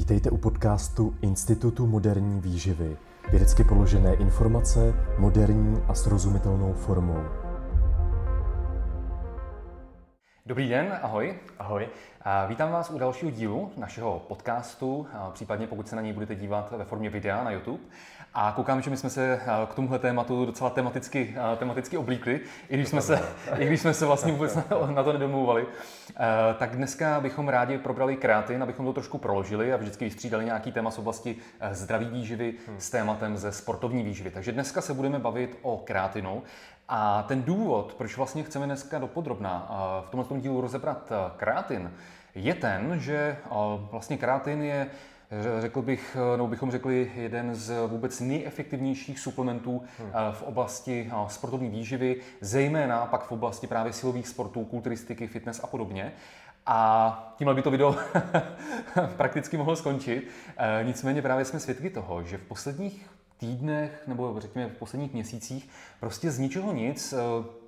[0.00, 2.96] Vítejte u podcastu Institutu moderní výživy.
[3.30, 7.24] Vědecky položené informace moderní a srozumitelnou formou.
[10.46, 11.38] Dobrý den, ahoj.
[11.58, 11.88] Ahoj.
[12.22, 16.72] A vítám vás u dalšího dílu našeho podcastu, případně pokud se na něj budete dívat
[16.78, 17.82] ve formě videa na YouTube.
[18.34, 19.40] A koukám, že my jsme se
[19.70, 23.22] k tomuhle tématu docela tematicky, tematicky oblíkli, i když, jsme se,
[23.58, 25.66] i když jsme se vlastně vůbec na, na to nedomluvali.
[26.58, 30.90] Tak dneska bychom rádi probrali kreatin, abychom to trošku proložili a vždycky vystřídali nějaký téma
[30.90, 31.36] z oblasti
[31.70, 32.80] zdraví výživy hmm.
[32.80, 34.30] s tématem ze sportovní výživy.
[34.30, 36.42] Takže dneska se budeme bavit o kreatinu.
[36.88, 39.68] A ten důvod, proč vlastně chceme dneska dopodrobná
[40.06, 41.92] v tomto dílu rozebrat kreatin,
[42.34, 43.36] je ten, že
[43.90, 44.86] vlastně kreatin je
[45.58, 50.10] řekl bych, nebo bychom řekli, jeden z vůbec nejefektivnějších suplementů hmm.
[50.32, 56.12] v oblasti sportovní výživy, zejména pak v oblasti právě silových sportů, kulturistiky, fitness a podobně.
[56.66, 57.96] A tímhle by to video
[59.16, 60.28] prakticky mohlo skončit.
[60.82, 65.68] Nicméně právě jsme svědky toho, že v posledních týdnech nebo řekněme v posledních měsících
[66.00, 67.59] prostě z ničeho nic eh, Eh,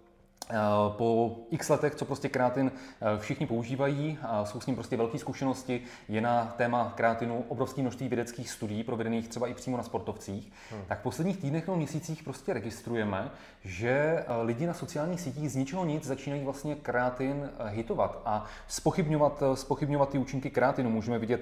[0.89, 5.19] po x letech, co prostě kreatin eh, všichni používají, a jsou s ním prostě velké
[5.19, 10.53] zkušenosti, je na téma kreatinu obrovské množství vědeckých studií provedených třeba i přímo na sportovcích,
[10.71, 10.83] hmm.
[10.89, 13.31] tak v posledních týdnech nebo měsících prostě registrujeme,
[13.65, 19.43] že eh, lidi na sociálních sítích z ničeho nic začínají vlastně kreatin hitovat a spochybňovat,
[19.55, 20.91] spochybňovat ty účinky kreatinu.
[20.91, 21.41] Můžeme vidět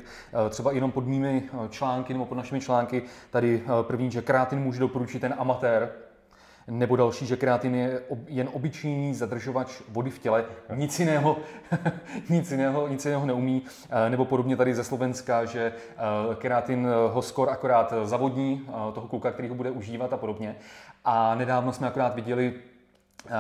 [0.51, 5.21] třeba jenom pod mými články nebo pod našimi články tady první, že kreatin může doporučit
[5.21, 5.93] ten amatér,
[6.71, 11.37] nebo další, že kreatin je jen obyčejný zadržovač vody v těle, nic jiného,
[12.31, 13.63] nic jiného, nic jiného neumí.
[13.91, 19.09] Eh, nebo podobně tady ze Slovenska, že eh, kreatin eh, ho skor akorát zavodní, toho
[19.09, 20.57] kluka, který ho bude užívat a podobně.
[21.05, 22.55] A nedávno jsme akorát viděli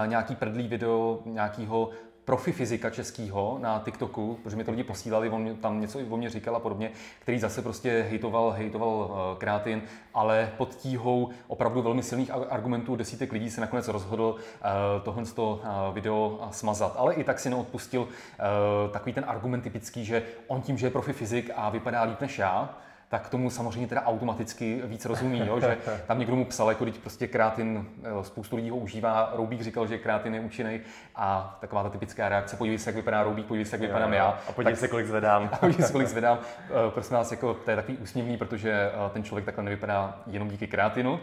[0.07, 1.91] nějaký prdlý video nějakého
[2.25, 6.31] profi fyzika českýho na TikToku, protože mi to lidi posílali, on tam něco o mě
[6.31, 9.83] říkal a podobně, který zase prostě hejtoval, hejtoval uh, kreatin,
[10.15, 15.59] ale pod tíhou opravdu velmi silných argumentů desítek lidí se nakonec rozhodl uh, tohle uh,
[15.93, 16.95] video smazat.
[16.97, 18.09] Ale i tak si neodpustil
[18.93, 22.39] takový ten argument typický, že on tím, že je profi fyzik a vypadá líp než
[22.39, 22.75] já,
[23.11, 25.61] tak tomu samozřejmě teda automaticky víc rozumí, jo?
[25.61, 29.61] že tam někdo mu psal, jako teď prostě krátin, eh, spoustu lidí ho užívá, Roubík
[29.61, 30.81] říkal, že krátin je účinný
[31.17, 34.39] a taková ta typická reakce, podívej se, jak vypadá Roubík, podívej se, jak vypadám já.
[34.49, 35.49] A podívej tak, se, kolik zvedám.
[35.53, 36.39] A podívej se, kolik zvedám.
[36.65, 40.49] Eh, prosím vás, jako, to je takový úsměvný, protože eh, ten člověk takhle nevypadá jenom
[40.49, 41.21] díky krátinu,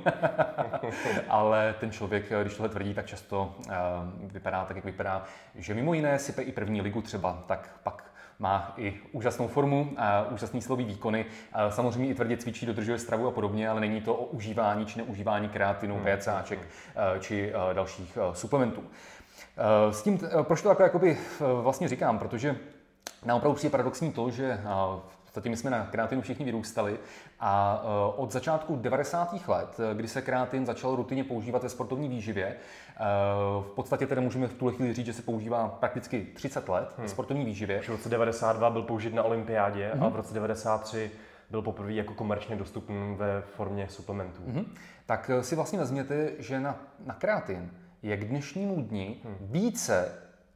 [1.30, 3.56] ale ten člověk, když tohle tvrdí, tak často
[4.20, 5.24] vypadá tak, jak vypadá,
[5.56, 8.07] že mimo jiné sype i první ligu třeba, tak pak
[8.40, 11.26] má i úžasnou formu, a úžasný slový výkony.
[11.54, 14.98] A samozřejmě i tvrdě cvičí, dodržuje stravu a podobně, ale není to o užívání či
[14.98, 16.06] neužívání kreatinu, hmm.
[16.18, 17.22] PCáček hmm.
[17.22, 18.84] či dalších suplementů.
[19.92, 21.18] S tím, proč to takhle jakoby
[21.62, 22.56] vlastně říkám, protože
[23.26, 24.62] nám opravdu přijde paradoxní to, že
[25.38, 27.00] podstatě my jsme na kreatinu všichni vyrůstali
[27.40, 29.48] a eh, od začátku 90.
[29.48, 33.04] let, kdy se kreatin začal rutině používat ve sportovní výživě, eh,
[33.62, 37.04] v podstatě tedy můžeme v tuhle chvíli říct, že se používá prakticky 30 let hmm.
[37.04, 37.82] ve sportovní výživě.
[37.82, 40.04] v roce 92 byl použit na olympiádě hmm.
[40.04, 41.12] a v roce 93
[41.50, 44.42] byl poprvé jako komerčně dostupný ve formě suplementů.
[44.48, 44.76] Hmm.
[45.06, 47.72] Tak eh, si vlastně vezměte, že na, na kreatin
[48.02, 49.38] je k dnešnímu dni hmm.
[49.42, 50.12] více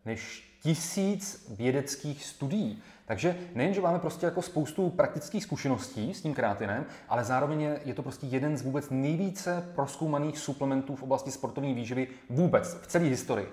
[0.05, 2.81] než tisíc vědeckých studií.
[3.11, 7.79] Takže nejen, že máme prostě jako spoustu praktických zkušeností s tím kreatinem, ale zároveň je,
[7.85, 12.87] je to prostě jeden z vůbec nejvíce proskoumaných suplementů v oblasti sportovní výživy vůbec v
[12.87, 13.47] celé historii.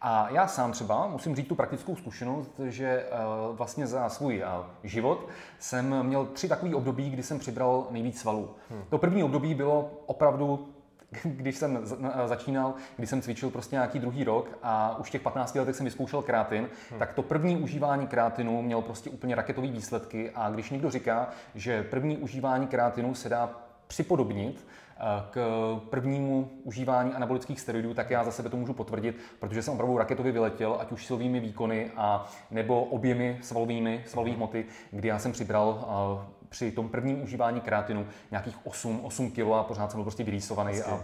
[0.00, 3.04] A já sám třeba musím říct tu praktickou zkušenost, že
[3.50, 8.20] uh, vlastně za svůj uh, život jsem měl tři takové období, kdy jsem přibral nejvíc
[8.20, 8.50] svalů.
[8.70, 8.82] Hmm.
[8.88, 10.73] To první období bylo opravdu
[11.24, 11.78] když jsem
[12.26, 15.84] začínal, když jsem cvičil prostě nějaký druhý rok a už v těch 15 letech jsem
[15.84, 16.98] vyzkoušel krátin, hmm.
[16.98, 21.82] tak to první užívání krátinu mělo prostě úplně raketové výsledky a když někdo říká, že
[21.82, 23.50] první užívání krátinu se dá
[23.86, 24.66] připodobnit
[24.96, 25.40] eh, k
[25.90, 30.32] prvnímu užívání anabolických steroidů, tak já za sebe to můžu potvrdit, protože jsem opravdu raketově
[30.32, 35.84] vyletěl, ať už silovými výkony a nebo objemy svalovými, svalových hmoty, kdy já jsem přibral
[35.84, 40.24] eh, při tom prvním užívání kreatinu nějakých 8, 8 kg a pořád jsem byl prostě
[40.24, 41.00] vyrýsovaný a,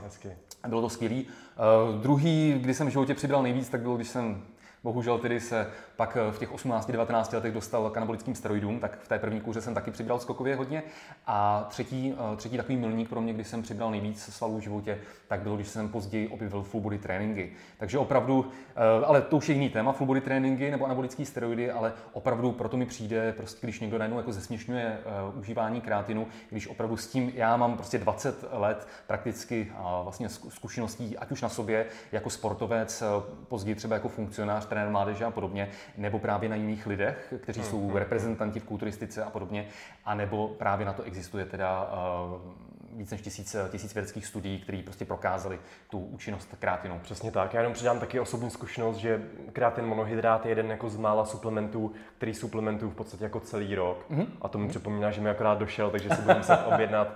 [0.62, 1.26] a bylo to skvělý.
[1.26, 4.42] Uh, druhý, kdy jsem v životě přibral nejvíc, tak bylo, když jsem
[4.82, 5.66] bohužel tedy se
[5.96, 9.74] pak v těch 18-19 letech dostal k anabolickým steroidům, tak v té první kůře jsem
[9.74, 10.82] taky přibral skokově hodně.
[11.26, 14.98] A třetí, eh, třetí takový milník pro mě, kdy jsem přibral nejvíc svalů v životě,
[15.28, 17.52] tak bylo, když jsem později objevil full body tréninky.
[17.78, 18.46] Takže opravdu,
[18.76, 22.52] eh, ale to už je jiný téma, full body tréninky nebo anabolické steroidy, ale opravdu
[22.52, 24.98] proto mi přijde, prostě když někdo najednou jako zesměšňuje
[25.38, 29.72] užívání kreatinu, když opravdu s tím, já mám prostě 20 let prakticky
[30.02, 33.02] vlastně zkušeností, ať už na sobě jako sportovec,
[33.48, 37.98] později třeba jako funkcionář, trenér mládeže a podobně, nebo právě na jiných lidech, kteří jsou
[37.98, 39.66] reprezentanti v kulturistice a podobně,
[40.04, 41.90] anebo právě na to existuje teda
[42.34, 45.58] uh, víc než tisíc, tisíc vědeckých studií, které prostě prokázali
[45.90, 46.98] tu účinnost kreatinu.
[47.02, 47.54] Přesně tak.
[47.54, 49.22] Já jenom přidám taky osobní zkušenost, že
[49.52, 54.10] kreatin monohydrát je jeden jako z mála suplementů, který suplementuju v podstatě jako celý rok.
[54.10, 54.26] Mm-hmm.
[54.42, 57.08] A to mi připomíná, že mi akorát došel, takže si budu muset objednat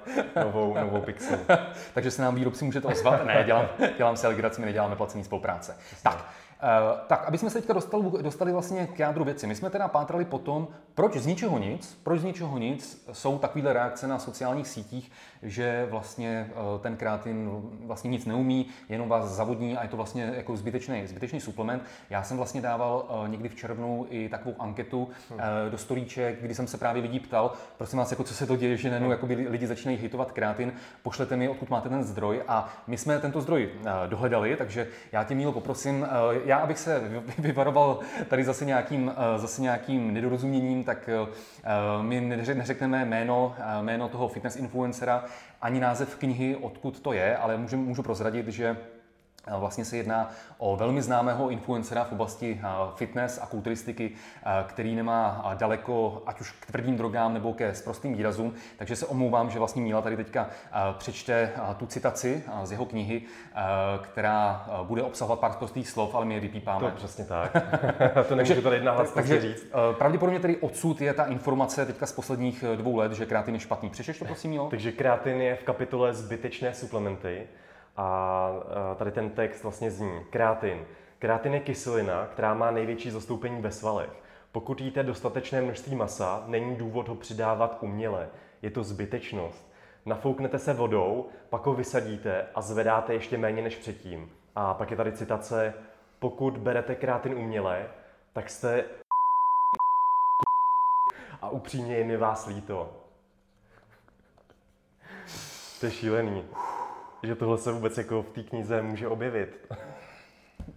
[0.45, 1.39] novou, novou pixel.
[1.95, 3.27] takže se nám výrobci můžete ozvat.
[3.27, 5.77] Ne, dělám, dělám si legraci, my neděláme placený spolupráce.
[6.03, 6.44] Tak, Uh,
[7.07, 9.47] tak, aby jsme se teďka dostali, dostali vlastně k jádru věci.
[9.47, 13.39] My jsme teda pátrali po tom, proč z ničeho nic, proč z ničeho nic jsou
[13.39, 15.11] takovéhle reakce na sociálních sítích,
[15.45, 20.33] že vlastně uh, ten kreatin vlastně nic neumí, jenom vás zavodní a je to vlastně
[20.37, 21.83] jako zbytečný, zbytečný suplement.
[22.11, 25.39] Já jsem vlastně dával uh, někdy v červnu i takovou anketu uh,
[25.71, 28.77] do storíček, kdy jsem se právě lidí ptal, prosím vás, jako co se to děje,
[28.77, 32.43] že najednou jako lidi začínají hitovat kreatin, pošlete mi, odkud máte ten zdroj?
[32.49, 33.69] A my jsme tento zdroj
[34.09, 36.07] dohledali, takže já tě Mílo poprosím,
[36.45, 37.99] já, abych se vyvaroval
[38.29, 41.11] tady zase nějakým, zase nějakým nedorozuměním, tak
[42.03, 42.21] my
[42.55, 45.25] neřekneme jméno, jméno toho fitness influencera,
[45.61, 48.77] ani název knihy, odkud to je, ale můžu, můžu prozradit, že
[49.59, 52.61] Vlastně se jedná o velmi známého influencera v oblasti
[52.95, 54.13] fitness a kulturistiky,
[54.67, 59.51] který nemá daleko ať už k tvrdým drogám nebo ke sprostým výrazům, takže se omlouvám,
[59.51, 60.51] že vlastně Míla tady teďka
[60.99, 63.23] přečte tu citaci z jeho knihy,
[64.03, 66.91] která bude obsahovat pár prostých slov, ale my je vypípáme.
[66.91, 67.53] To přesně tak.
[68.29, 69.67] to nemůžu tady nahlas takže říct.
[69.99, 73.91] Pravděpodobně tedy odsud je ta informace teďka z posledních dvou let, že kreatin je špatný.
[73.91, 74.69] Přečeš to prosím, Mílo?
[74.71, 77.47] Takže kreatin je v kapitole zbytečné suplementy.
[77.97, 78.51] A
[78.97, 80.87] tady ten text vlastně zní kreatin.
[81.19, 84.11] Kreatin je kyselina, která má největší zastoupení ve svalech.
[84.53, 88.29] Pokud jíte dostatečné množství masa, není důvod ho přidávat uměle.
[88.63, 89.73] Je to zbytečnost.
[90.07, 94.33] Nafouknete se vodou, pak ho vysadíte a zvedáte ještě méně než předtím.
[94.57, 95.75] A pak je tady citace,
[96.19, 97.87] pokud berete kreatin uměle,
[98.33, 98.85] tak jste
[101.43, 102.93] a upřímně je mi vás líto.
[105.81, 106.45] To je šílený
[107.27, 109.67] že tohle se vůbec jako v té knize může objevit.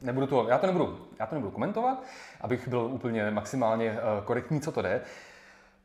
[0.02, 2.04] Nebudu to, já to nebudu, já to nebudu komentovat,
[2.42, 5.02] abych byl úplně maximálně eh, korektní, co to jde.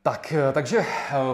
[0.04, 0.84] Tak, eh, takže eh,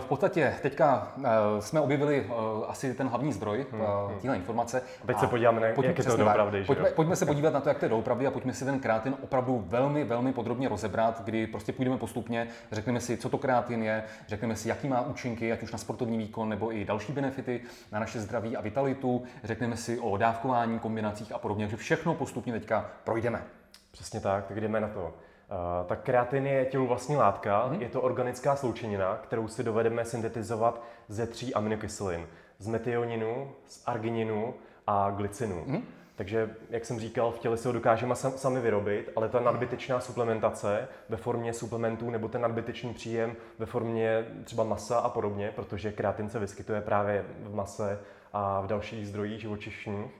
[0.01, 1.29] v podstatě teďka eh,
[1.61, 2.27] jsme objevili
[2.69, 4.21] asi ten hlavní zdroj hmm, hmm.
[4.21, 4.83] téhle informace.
[5.07, 6.65] Teď se podíváme, na, pojďme, jak je to doopravdy.
[6.65, 9.15] Pojďme, pojďme se podívat na to, jak to je doopravdy a pojďme si ten kreatin
[9.23, 14.03] opravdu velmi, velmi podrobně rozebrat, kdy prostě půjdeme postupně, řekneme si, co to kreatin je,
[14.29, 17.61] řekneme si, jaký má účinky, ať už na sportovní výkon nebo i další benefity
[17.93, 22.53] na naše zdraví a vitalitu, řekneme si o dávkování, kombinacích a podobně, že všechno postupně
[22.53, 23.43] teďka projdeme.
[23.93, 25.15] Přesně tak, tak jdeme na to.
[25.51, 27.81] Uh, tak kreatin je tělu vlastní látka, mm-hmm.
[27.81, 32.27] je to organická sloučenina, kterou si dovedeme syntetizovat ze tří aminokyselin.
[32.59, 34.55] Z metioninu, z argininu
[34.87, 35.65] a glycinu.
[35.65, 35.83] Mm-hmm.
[36.17, 40.89] Takže, jak jsem říkal, v těle si ho dokážeme sami vyrobit, ale ta nadbytečná suplementace
[41.09, 46.29] ve formě suplementů nebo ten nadbytečný příjem ve formě třeba masa a podobně, protože kreatin
[46.29, 47.99] se vyskytuje právě v mase
[48.33, 50.11] a v dalších zdrojích živočišních,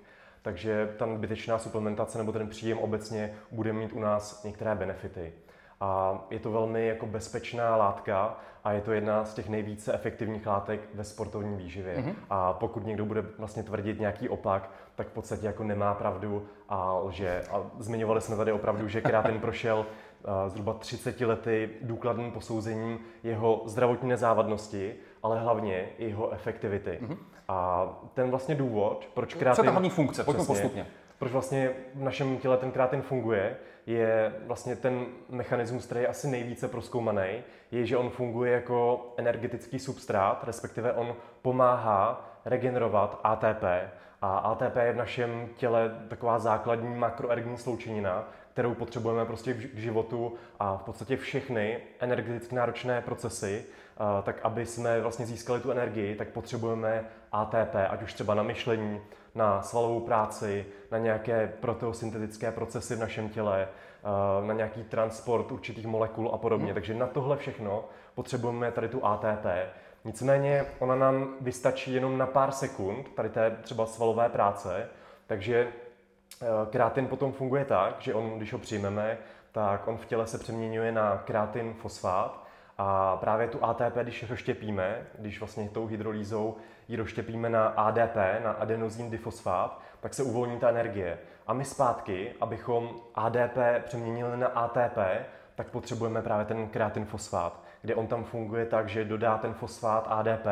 [0.49, 5.33] takže ta nadbytečná suplementace nebo ten příjem obecně bude mít u nás některé benefity.
[5.81, 10.47] A je to velmi jako bezpečná látka a je to jedna z těch nejvíce efektivních
[10.47, 11.97] látek ve sportovní výživě.
[11.97, 12.15] Mm-hmm.
[12.31, 16.99] A pokud někdo bude vlastně tvrdit nějaký opak, tak v podstatě jako nemá pravdu a
[16.99, 17.43] lže.
[17.51, 23.63] A zmiňovali jsme tady opravdu, že kreatin prošel uh, zhruba 30 lety důkladným posouzením jeho
[23.67, 26.99] zdravotní nezávadnosti, ale hlavně i jeho efektivity.
[27.03, 27.17] Mm-hmm.
[27.49, 29.57] A ten vlastně důvod, proč kreatin...
[29.57, 30.25] Co je ta hlavní funkce?
[30.25, 30.87] Pojďme přesně, postupně.
[31.19, 33.57] Proč vlastně v našem těle ten kreatin funguje,
[33.87, 39.79] je vlastně ten mechanismus, který je asi nejvíce proskoumaný, je, že on funguje jako energetický
[39.79, 43.65] substrát, respektive on pomáhá regenerovat ATP.
[44.23, 50.35] A ATP je v našem těle taková základní makroergní sloučenina, kterou potřebujeme prostě k životu
[50.59, 53.65] a v podstatě všechny energeticky náročné procesy,
[54.23, 59.01] tak aby jsme vlastně získali tu energii, tak potřebujeme ATP, ať už třeba na myšlení,
[59.35, 63.69] na svalovou práci, na nějaké proteosyntetické procesy v našem těle,
[64.47, 66.67] na nějaký transport určitých molekul a podobně.
[66.67, 66.75] Hmm.
[66.75, 69.47] Takže na tohle všechno potřebujeme tady tu ATP.
[70.05, 74.89] Nicméně ona nám vystačí jenom na pár sekund, tady té třeba svalové práce,
[75.27, 75.69] takže
[76.43, 79.19] eh, kreatin potom funguje tak, že on, když ho přijmeme,
[79.53, 82.48] tak on v těle se přeměňuje na kreatin fosfát
[82.79, 86.57] a právě tu ATP, když rozštěpíme, když vlastně tou hydrolýzou
[86.89, 91.19] ji rozštěpíme na ADP, na adenozín difosfát, tak se uvolní ta energie.
[91.47, 94.99] A my zpátky, abychom ADP přeměnili na ATP,
[95.55, 97.63] tak potřebujeme právě ten kreatin fosfát.
[97.83, 100.47] kde on tam funguje tak, že dodá ten fosfát ADP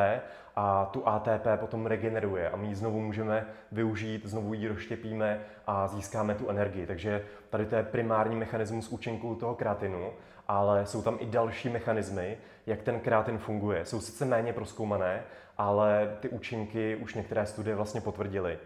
[0.56, 5.88] a tu ATP potom regeneruje a my ji znovu můžeme využít, znovu ji rozštěpíme a
[5.88, 6.86] získáme tu energii.
[6.86, 10.12] Takže tady to je primární mechanismus účinku toho kreatinu,
[10.48, 13.84] ale jsou tam i další mechanismy, jak ten kreatin funguje.
[13.84, 15.22] Jsou sice méně proskoumané,
[15.58, 18.58] ale ty účinky už některé studie vlastně potvrdily.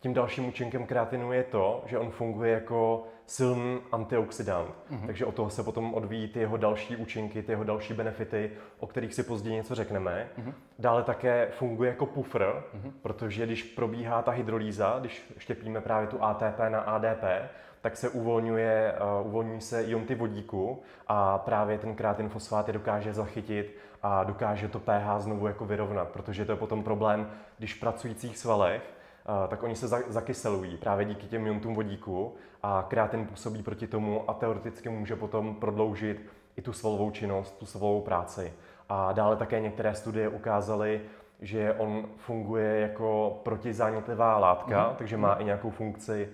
[0.00, 4.68] Tím dalším účinkem kreatinu je to, že on funguje jako silný antioxidant.
[4.68, 5.06] Mm-hmm.
[5.06, 8.86] Takže od toho se potom odvíjí ty jeho další účinky, ty jeho další benefity, o
[8.86, 10.28] kterých si později něco řekneme.
[10.38, 10.52] Mm-hmm.
[10.78, 12.92] Dále také funguje jako pufr, mm-hmm.
[13.02, 17.24] protože když probíhá ta hydrolýza, když štěpíme právě tu ATP na ADP,
[17.84, 23.12] tak se uvolňuje, uh, uvolňují se ionty vodíku a právě ten krátin fosfát je dokáže
[23.12, 27.80] zachytit a dokáže to pH znovu jako vyrovnat, protože to je potom problém, když v
[27.80, 28.82] pracujících svalech
[29.48, 34.34] tak oni se zakyselují právě díky těm iontům vodíku a kreatin působí proti tomu a
[34.34, 36.26] teoreticky může potom prodloužit
[36.56, 38.52] i tu svalovou činnost, tu svalovou práci.
[38.88, 41.00] A dále také některé studie ukázaly,
[41.44, 44.96] že on funguje jako protizánětlivá látka, mm.
[44.96, 46.28] takže má i nějakou funkci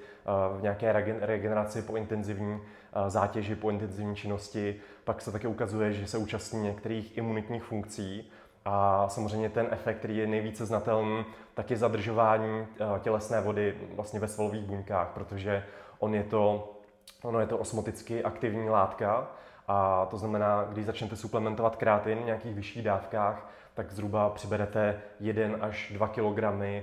[0.59, 2.61] v nějaké regeneraci po intenzivní
[3.09, 4.77] zátěži, po intenzivní činnosti.
[5.05, 8.31] Pak se také ukazuje, že se účastní některých imunitních funkcí,
[8.65, 11.25] a samozřejmě ten efekt, který je nejvíce znatelný,
[11.55, 15.65] tak je zadržování eh, tělesné vody vlastně ve svalových buňkách, protože
[15.99, 16.73] on je to,
[17.23, 19.31] ono je to osmoticky aktivní látka
[19.69, 23.51] a to znamená, když začnete suplementovat krátin v nějakých vyšších dávkách,
[23.81, 26.83] tak zhruba přiberete 1 až 2 kg eh,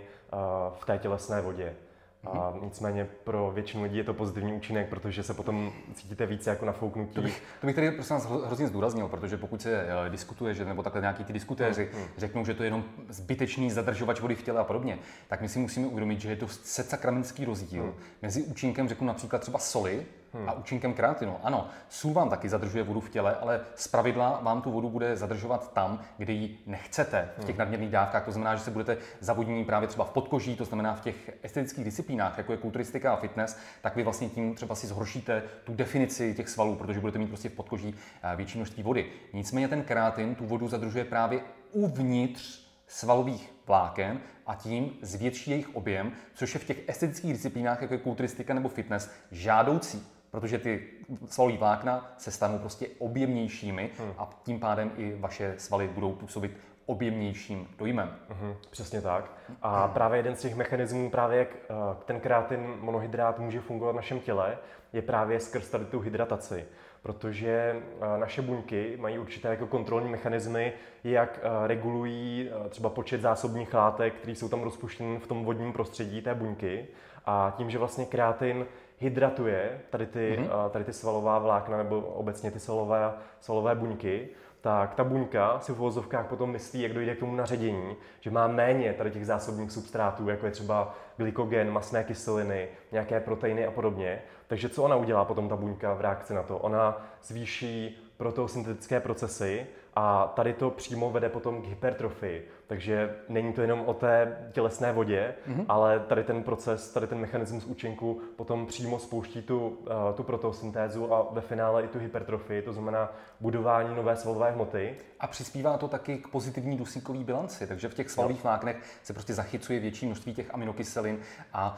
[0.79, 1.75] v té tělesné vodě.
[2.23, 6.65] A nicméně pro většinu lidí je to pozitivní účinek, protože se potom cítíte více jako
[6.65, 7.13] nafouknutí.
[7.13, 10.65] To bych, to bych tady prosím vás hrozně zdůraznil, protože pokud se uh, diskutuje, že,
[10.65, 12.05] nebo takhle nějaký ty diskutéři hmm.
[12.17, 15.59] řeknou, že to je jenom zbytečný zadržovač vody v těle a podobně, tak my si
[15.59, 17.93] musíme uvědomit, že je to secakramenský rozdíl hmm.
[18.21, 20.05] mezi účinkem, řeknu například třeba soli,
[20.37, 20.49] hmm.
[20.49, 21.37] a účinkem kreatinu.
[21.43, 25.17] Ano, sůl vám taky zadržuje vodu v těle, ale z pravidla vám tu vodu bude
[25.17, 27.59] zadržovat tam, kde ji nechcete, v těch hmm.
[27.59, 28.25] nadměrných dávkách.
[28.25, 31.85] To znamená, že se budete zavodnění právě třeba v podkoží, to znamená v těch estetických
[31.85, 36.33] disciplínách, jako je kulturistika a fitness, tak vy vlastně tím třeba si zhoršíte tu definici
[36.33, 39.11] těch svalů, protože budete mít prostě v podkoží eh, větší množství vody.
[39.33, 41.39] Nicméně ten kreatin tu vodu zadržuje právě
[41.71, 47.93] uvnitř svalových vláken a tím zvětší jejich objem, což je v těch estetických disciplínách, jako
[47.93, 50.83] je kulturistika nebo fitness, žádoucí protože ty
[51.25, 54.13] svalové vlákna se stanou prostě objemnějšími hmm.
[54.17, 56.57] a tím pádem i vaše svaly budou působit
[56.87, 58.15] objemnějším dojmem.
[58.29, 59.31] Hmm, přesně tak.
[59.61, 59.93] A hmm.
[59.93, 61.73] právě jeden z těch mechanismů, právě jak eh,
[62.05, 64.57] ten kreatin monohydrát může fungovat v našem těle,
[64.93, 66.65] je právě skrz tady tu hydrataci.
[67.01, 73.73] Protože eh, naše buňky mají určité jako kontrolní mechanismy, jak eh, regulují třeba počet zásobních
[73.73, 76.87] látek, které jsou tam rozpuštěny v tom vodním prostředí té buňky.
[77.25, 78.65] A tím, že vlastně kreatin
[78.97, 80.69] hydratuje tady ty, mm-hmm.
[80.69, 84.29] tady ty svalová vlákna nebo obecně ty svalové, svalové buňky,
[84.61, 88.47] tak ta buňka si v uvozovkách potom myslí, jak dojde k tomu naředění, že má
[88.47, 94.21] méně tady těch zásobních substrátů, jako je třeba glykogen, masné kyseliny, nějaké proteiny a podobně.
[94.47, 96.57] Takže co ona udělá potom ta buňka v reakci na to?
[96.57, 99.67] Ona zvýší proteosyntetické procesy
[99.99, 102.47] a tady to přímo vede potom k hypertrofii.
[102.67, 105.65] Takže není to jenom o té tělesné vodě, mm-hmm.
[105.69, 109.75] ale tady ten proces, tady ten mechanismus účinku potom přímo spouští tu, uh,
[110.15, 114.95] tu protosyntézu a ve finále i tu hypertrofii, to znamená budování nové svalové hmoty.
[115.19, 119.33] A přispívá to taky k pozitivní dusíkové bilanci, takže v těch svalových vláknech se prostě
[119.33, 121.19] zachycuje větší množství těch aminokyselin
[121.53, 121.77] a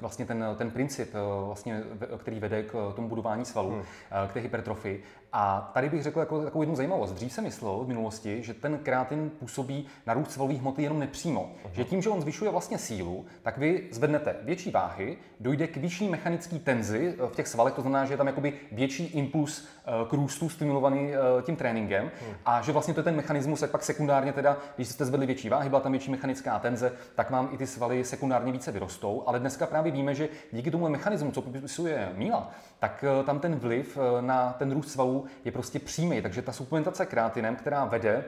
[0.00, 1.82] vlastně ten, ten princip, uh, vlastně,
[2.18, 3.78] který vede k tomu budování svalů, hmm.
[3.78, 3.84] uh,
[4.28, 5.02] k té hypertrofii.
[5.36, 7.12] A tady bych řekl jako takovou jednu zajímavost.
[7.12, 11.50] Dřív jsem myslel v minulosti, že ten kreatin působí na růst svalových hmoty jenom nepřímo.
[11.64, 11.70] Uh-huh.
[11.72, 16.08] Že tím, že on zvyšuje vlastně sílu, tak vy zvednete větší váhy, dojde k vyšší
[16.08, 19.66] mechanické tenzi v těch svalech, to znamená, že je tam jakoby větší impuls
[20.08, 21.10] k růstu stimulovaný
[21.42, 22.34] tím tréninkem uh-huh.
[22.46, 25.48] a že vlastně to je ten mechanismus, jak pak sekundárně teda, když jste zvedli větší
[25.48, 29.40] váhy, byla tam větší mechanická tenze, tak vám i ty svaly sekundárně více vyrostou, ale
[29.40, 33.98] dneska právě víme, že díky tomu mechanismu, co popisuje Míla, tak eh, tam ten vliv
[34.20, 36.22] na ten růst svalů je prostě přímý.
[36.22, 38.24] Takže ta suplementace kreatinem, která vede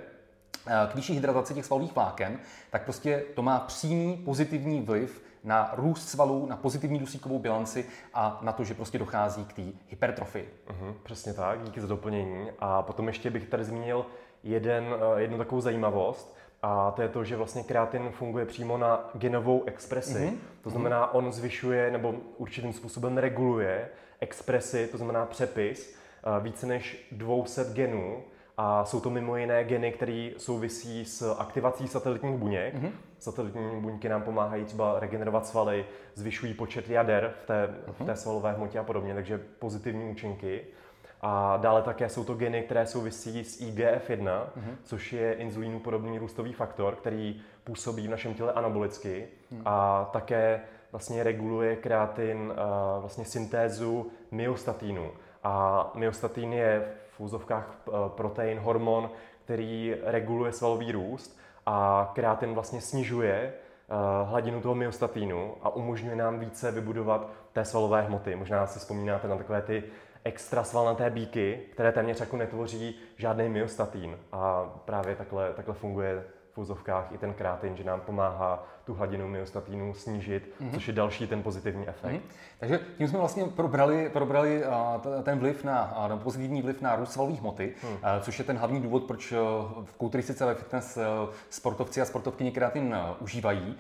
[0.93, 2.39] k vyšší hydrataci těch svalových vláken,
[2.71, 8.39] tak prostě to má přímý pozitivní vliv na růst svalů, na pozitivní dusíkovou bilanci a
[8.43, 10.49] na to, že prostě dochází k té hypertrofii.
[10.69, 12.51] Uh-huh, přesně tak, díky za doplnění.
[12.59, 14.07] A potom ještě bych tady zmínil
[14.43, 14.85] jeden,
[15.17, 19.65] eh, jednu takovou zajímavost, a to je to, že vlastně kreatin funguje přímo na genovou
[19.65, 20.19] expresi.
[20.19, 20.37] Uh-huh.
[20.63, 23.89] To znamená, on zvyšuje nebo určitým způsobem reguluje
[24.21, 28.23] expresi, to znamená přepis, eh, více než 200 genů
[28.57, 32.75] a jsou to mimo jiné geny, které souvisí s aktivací satelitních buněk.
[32.75, 32.91] Mm-hmm.
[33.19, 37.93] Satelitní buňky nám pomáhají třeba regenerovat svaly, zvyšují počet jader v té, mm-hmm.
[37.93, 40.65] v té svalové hmotě a podobně, takže pozitivní účinky.
[41.21, 44.77] A dále také jsou to geny, které souvisí s IGF-1, mm-hmm.
[44.85, 49.63] což je inzulínu podobný růstový faktor, který působí v našem těle anabolicky mm.
[49.65, 50.61] a také
[50.93, 52.53] vlastně reguluje kreatin
[53.01, 55.11] vlastně syntézu myostatínu.
[55.45, 57.77] A myostatín je v úzovkách
[58.09, 59.11] protein, hormon,
[59.45, 63.53] který reguluje svalový růst a kreatin vlastně snižuje
[64.25, 68.37] hladinu toho myostatínu a umožňuje nám více vybudovat té svalové hmoty.
[68.37, 69.85] Možná si vzpomínáte na takové ty
[70.25, 74.19] extra svalnaté bíky, které téměř jako netvoří žádný myostatín.
[74.33, 76.25] A právě takhle, takhle funguje
[76.57, 80.75] v úzovkách i ten krátin, že nám pomáhá tu hladinu myostatínu snížit, mm-hmm.
[80.75, 82.15] což je další ten pozitivní efekt.
[82.15, 82.57] Mm-hmm.
[82.59, 84.63] Takže tím jsme vlastně probrali, probrali
[85.23, 87.97] ten vliv na, uh, pozitivní vliv na růst svalových hmoty, mm.
[88.21, 89.33] což je ten hlavní důvod, proč
[89.85, 90.99] v kulturistice ve fitness
[91.51, 93.77] sportovci a sportovkyně krátin užívají.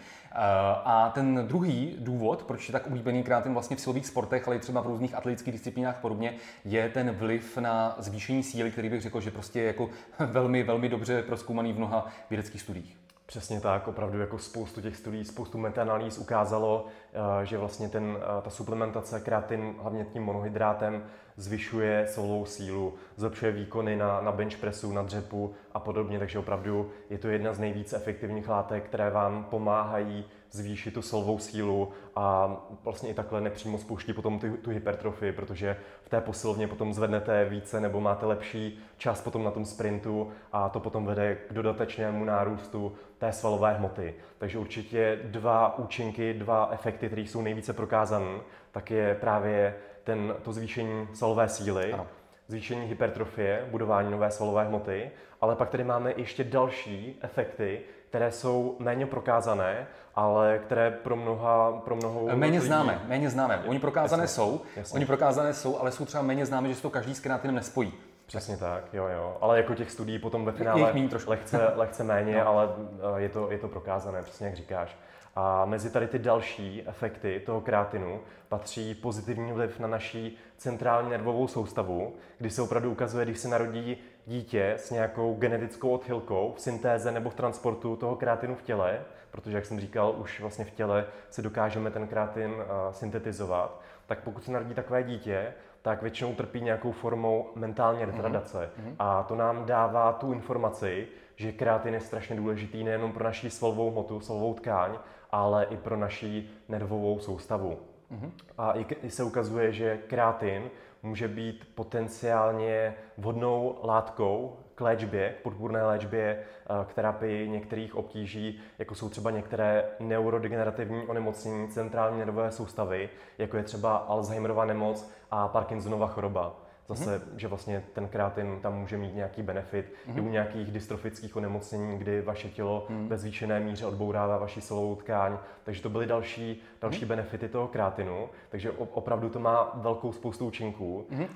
[0.85, 4.59] A ten druhý důvod, proč je tak oblíbený krátin vlastně v silových sportech, ale i
[4.59, 9.21] třeba v různých atletických disciplínách podobně, je ten vliv na zvýšení síly, který bych řekl,
[9.21, 13.05] že prostě je jako velmi, velmi dobře proskoumaný v mnoha vědeckých studiích.
[13.26, 18.42] Přesně tak, opravdu jako spoustu těch studií, spoustu metaanalýz ukázalo, eh, že vlastně ten, eh,
[18.42, 21.04] ta suplementace kreatin, hlavně tím monohydrátem,
[21.37, 26.90] zvyšuje solovou sílu, zlepšuje výkony na, na bench pressu, na dřepu a podobně, takže opravdu
[27.11, 30.25] je to jedna z nejvíc efektivních látek, které vám pomáhají
[30.56, 35.76] zvýšit tu solovou sílu a vlastně i takhle nepřímo spouští potom tu, tu hypertrofii, protože
[36.02, 40.68] v té posilovně potom zvednete více nebo máte lepší čas potom na tom sprintu a
[40.68, 44.14] to potom vede k dodatečnému nárůstu té svalové hmoty.
[44.38, 48.40] Takže určitě dva účinky, dva efekty, které jsou nejvíce prokázané,
[48.72, 52.06] tak je právě ten, to zvýšení svalové síly, ano.
[52.48, 55.10] zvýšení hypertrofie, budování nové svalové hmoty,
[55.40, 61.72] ale pak tady máme ještě další efekty, které jsou méně prokázané, ale které pro mnoha,
[61.72, 62.66] pro mnoho Méně lidí...
[62.66, 63.62] známe, méně známe.
[63.66, 64.96] Oni prokázané jasně, jsou, jasně.
[64.96, 67.92] oni prokázané jsou, ale jsou třeba méně známe, že se to každý s kreatinem nespojí.
[68.26, 69.36] Přesně tak, jo, jo.
[69.40, 70.92] Ale jako těch studií potom ve finále
[71.26, 72.48] lehce, lehce méně, no.
[72.48, 72.68] ale
[73.16, 74.96] eh, je to, je to prokázané, přesně jak říkáš.
[75.36, 81.48] A mezi tady ty další efekty toho kreatinu patří pozitivní vliv na naší centrální nervovou
[81.48, 83.96] soustavu, kdy se opravdu ukazuje, když se narodí
[84.26, 89.56] dítě s nějakou genetickou odchylkou v syntéze nebo v transportu toho kreatinu v těle, protože,
[89.56, 94.44] jak jsem říkal, už vlastně v těle si dokážeme ten kreatin uh, syntetizovat, tak pokud
[94.44, 98.59] se narodí takové dítě, tak většinou trpí nějakou formou mentální retardace.
[98.59, 98.94] Mm-hmm.
[98.98, 103.90] A to nám dává tu informaci, že kreatin je strašně důležitý nejenom pro naši svalovou
[103.90, 104.92] hmotu, svalovou tkáň,
[105.31, 107.79] ale i pro naši nervovou soustavu.
[108.12, 108.31] Mm-hmm.
[108.59, 108.72] A
[109.03, 110.70] i se ukazuje, že kreatin
[111.07, 118.61] může být potenciálně vhodnou látkou k léčbě, k podpůrné léčbě, eh, k terapii některých obtíží,
[118.79, 125.49] jako jsou třeba některé neurodegenerativní onemocnění centrální nervové soustavy, jako je třeba Alzheimerova nemoc a
[125.49, 126.65] Parkinsonova choroba.
[126.88, 127.37] Zase, mm-hmm.
[127.37, 130.16] že vlastně ten kreatin tam může mít nějaký benefit mm-hmm.
[130.16, 130.33] i u mhm.
[130.33, 133.09] nějakých dystrofických onemocnění, kdy vaše tělo mm-hmm.
[133.09, 135.38] ve zvýšené míře odbourává vaši solovou tkáň.
[135.64, 137.09] Takže to byly další, další mm-hmm.
[137.09, 138.29] benefity toho kreatinu.
[138.49, 141.07] Takže opravdu to má velkou spoustu účinků.
[141.11, 141.29] Mm-hmm.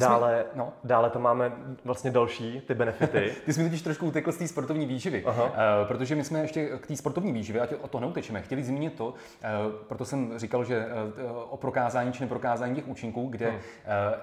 [0.00, 0.72] Dále, no.
[0.84, 1.52] dále to máme
[1.84, 3.32] vlastně další ty benefity.
[3.44, 5.44] Ty jsi mi totiž trošku utekl z té sportovní výživy, Aha.
[5.44, 5.52] Uh,
[5.88, 9.06] protože my jsme ještě k té sportovní výživě, ať o to neutečeme, chtěli zmínit to,
[9.06, 9.14] uh,
[9.88, 13.58] proto jsem říkal, že uh, o prokázání či neprokázání těch účinků, kde hmm.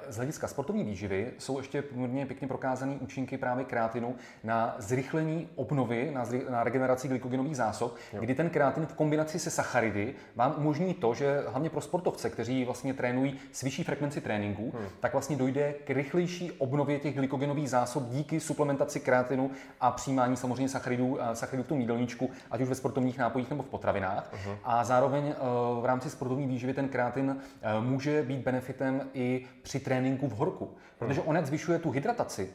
[0.09, 6.11] z hlediska sportovní výživy jsou ještě poměrně pěkně prokázané účinky právě kreatinu na zrychlení obnovy,
[6.13, 8.19] na, zry, na regeneraci glykogenových zásob, jo.
[8.21, 12.65] kdy ten kreatin v kombinaci se sacharidy vám umožní to, že hlavně pro sportovce, kteří
[12.65, 14.87] vlastně trénují s vyšší frekvenci tréninku, hmm.
[14.99, 20.37] tak vlastně dojde dojde k rychlejší obnově těch glykogenových zásob díky suplementaci kreatinu a přijímání
[20.37, 24.33] samozřejmě sacharidů, eh, sacharidů v tom jídelníčku, ať už ve sportovních nápojích nebo v potravinách.
[24.33, 24.57] Uh-huh.
[24.63, 25.35] A zároveň eh,
[25.81, 30.69] v rámci sportovní výživy ten kreatin eh, může být benefitem i při tréninku v horku,
[30.97, 32.49] protože on jak zvyšuje tu hydrataci,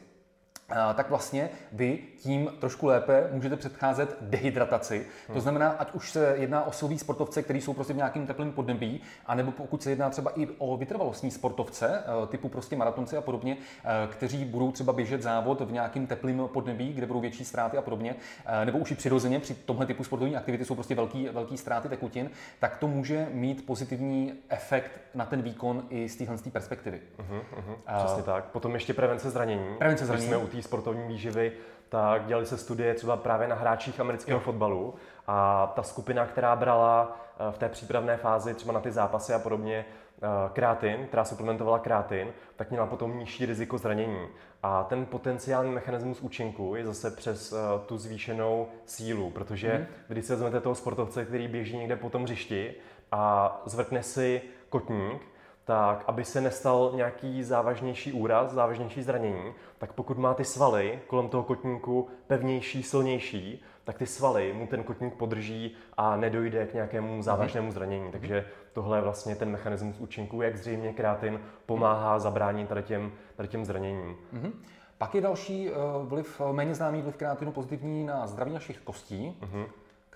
[0.93, 5.05] tak vlastně vy tím trošku lépe můžete předcházet dehydrataci.
[5.27, 5.33] Hmm.
[5.33, 8.51] To znamená, ať už se jedná o silový sportovce, kteří jsou prostě v nějakém teplém
[8.51, 13.21] podnebí, anebo pokud se jedná třeba i o vytrvalostní sportovce, eh, typu prostě maratonci a
[13.21, 17.77] podobně, eh, kteří budou třeba běžet závod v nějakém teplém podnebí, kde budou větší ztráty
[17.77, 21.29] a podobně, eh, nebo už i přirozeně při tomhle typu sportovní aktivity jsou prostě velký,
[21.29, 22.29] velký ztráty tekutin,
[22.59, 27.01] tak to může mít pozitivní efekt na ten výkon i z téhle perspektivy.
[27.17, 28.05] Uh-huh, uh-huh.
[28.05, 28.45] Přesně tak.
[28.45, 29.75] Potom ještě prevence zranění.
[29.77, 30.27] Prevence zranění.
[30.27, 31.51] Jsme u té sportovní výživy,
[31.89, 34.95] tak dělali se studie třeba právě na hráčích amerického fotbalu
[35.27, 39.39] a ta skupina, která brala eh, v té přípravné fázi třeba na ty zápasy a
[39.39, 44.27] podobně eh, krátin, která suplementovala krátin, tak měla potom nižší riziko zranění.
[44.63, 49.85] A ten potenciální mechanismus účinku je zase přes uh, tu zvýšenou sílu, protože mm.
[50.07, 52.75] když si vezmete toho sportovce, který běží někde po tom hřišti
[53.11, 55.21] a zvrtne si kotník,
[55.69, 61.29] tak aby se nestal nějaký závažnější úraz, závažnější zranění, tak pokud má ty svaly kolem
[61.29, 67.21] toho kotníku pevnější, silnější, tak ty svaly mu ten kotník podrží a nedojde k nějakému
[67.21, 68.11] závažnému zranění.
[68.11, 73.49] Takže tohle je vlastně ten mechanismus účinku, jak zřejmě kreatin pomáhá zabránit tady těm, tady
[73.49, 74.17] těm zraněním.
[74.33, 74.51] Mm-hmm.
[74.97, 75.69] Pak je další
[76.03, 79.37] vliv, méně známý vliv kreatinu pozitivní na zdraví našich kostí.
[79.41, 79.65] Mm-hmm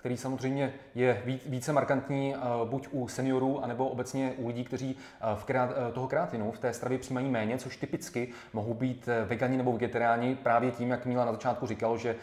[0.04, 5.36] který samozřejmě je více markantní eh, buď u seniorů, anebo obecně u lidí, kteří eh,
[5.36, 9.56] v krát, eh, toho kreatinu v té stravě přijímají méně, což typicky mohou být vegani
[9.56, 12.16] nebo vegetariáni právě tím, jak Míla na začátku říkal, že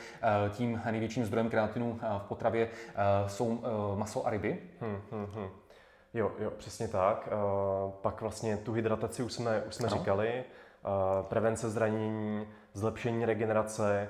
[0.49, 2.69] tím největším zdrojem kreatinu v potravě
[3.27, 3.63] jsou
[3.95, 4.59] maso a ryby.
[4.81, 5.49] Hmm, hmm, hmm.
[6.13, 7.29] Jo, jo, přesně tak.
[8.01, 10.43] Pak vlastně tu hydrataci už jsme, už jsme říkali.
[11.21, 14.09] Prevence zranění, zlepšení regenerace,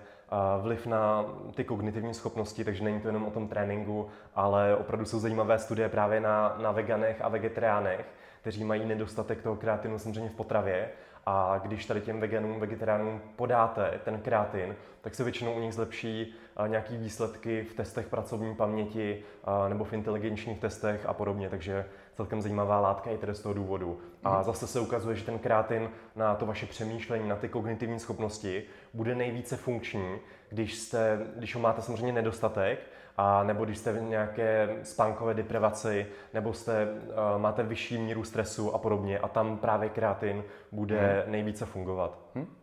[0.61, 5.19] vliv na ty kognitivní schopnosti, takže není to jenom o tom tréninku, ale opravdu jsou
[5.19, 8.05] zajímavé studie právě na, na veganech a vegetariánech,
[8.41, 10.89] kteří mají nedostatek toho kreatinu samozřejmě v potravě
[11.25, 16.35] a když tady těm veganům, vegetariánům podáte ten kreatin, tak se většinou u nich zlepší
[16.67, 19.23] nějaký výsledky v testech pracovní paměti
[19.67, 21.49] nebo v inteligenčních testech a podobně.
[21.49, 23.99] Takže celkem zajímavá látka i tedy z toho důvodu.
[24.23, 24.43] A mhm.
[24.43, 29.15] zase se ukazuje, že ten kreatin na to vaše přemýšlení, na ty kognitivní schopnosti bude
[29.15, 30.19] nejvíce funkční,
[30.49, 32.79] když, jste, když ho máte samozřejmě nedostatek,
[33.17, 38.75] a nebo když jste v nějaké spánkové deprivaci, nebo jste, uh, máte vyšší míru stresu
[38.75, 41.31] a podobně a tam právě kreatin bude hmm.
[41.31, 42.19] nejvíce fungovat.
[42.35, 42.60] Hmm.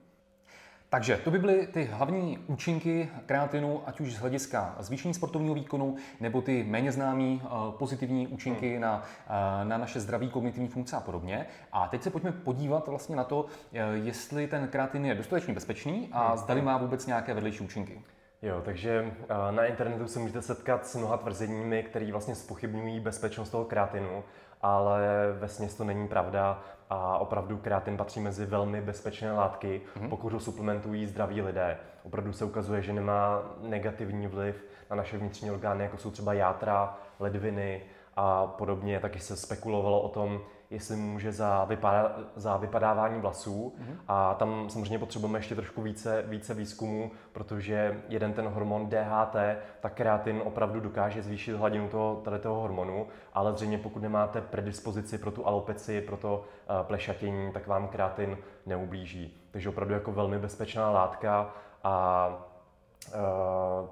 [0.91, 5.97] Takže to by byly ty hlavní účinky kreatinu, ať už z hlediska zvýšení sportovního výkonu,
[6.21, 8.81] nebo ty méně známé uh, pozitivní účinky hmm.
[8.81, 11.47] na, uh, na naše zdraví, kognitivní funkce a podobně.
[11.73, 13.49] A teď se pojďme podívat vlastně na to, uh,
[13.93, 16.39] jestli ten kreatin je dostatečně bezpečný a hmm.
[16.39, 18.03] zdali má vůbec nějaké vedlejší účinky.
[18.43, 19.13] Jo, takže
[19.51, 24.25] na internetu se můžete setkat s mnoha tvrzeními, které vlastně spochybňují bezpečnost toho kreatinu,
[24.63, 30.09] ale ve to není pravda a opravdu kreatin patří mezi velmi bezpečné látky, mm-hmm.
[30.09, 31.79] pokud ho suplementují zdraví lidé.
[32.03, 36.99] Opravdu se ukazuje, že nemá negativní vliv na naše vnitřní orgány, jako jsou třeba játra,
[37.21, 37.83] ledviny
[38.21, 39.01] a podobně.
[39.01, 43.75] Taky se spekulovalo o tom, jestli může za, vypadá, za vypadávání vlasů.
[43.79, 43.97] Mm-hmm.
[44.09, 49.37] A tam samozřejmě potřebujeme ještě trošku více, více výzkumu, protože jeden ten hormon DHT,
[49.81, 55.19] tak kreatin opravdu dokáže zvýšit hladinu toho, tady toho hormonu, ale zřejmě pokud nemáte predispozici
[55.19, 59.37] pro tu alopeci, pro to uh, plešatění, tak vám kreatin neublíží.
[59.51, 61.55] Takže opravdu jako velmi bezpečná látka
[61.85, 62.48] a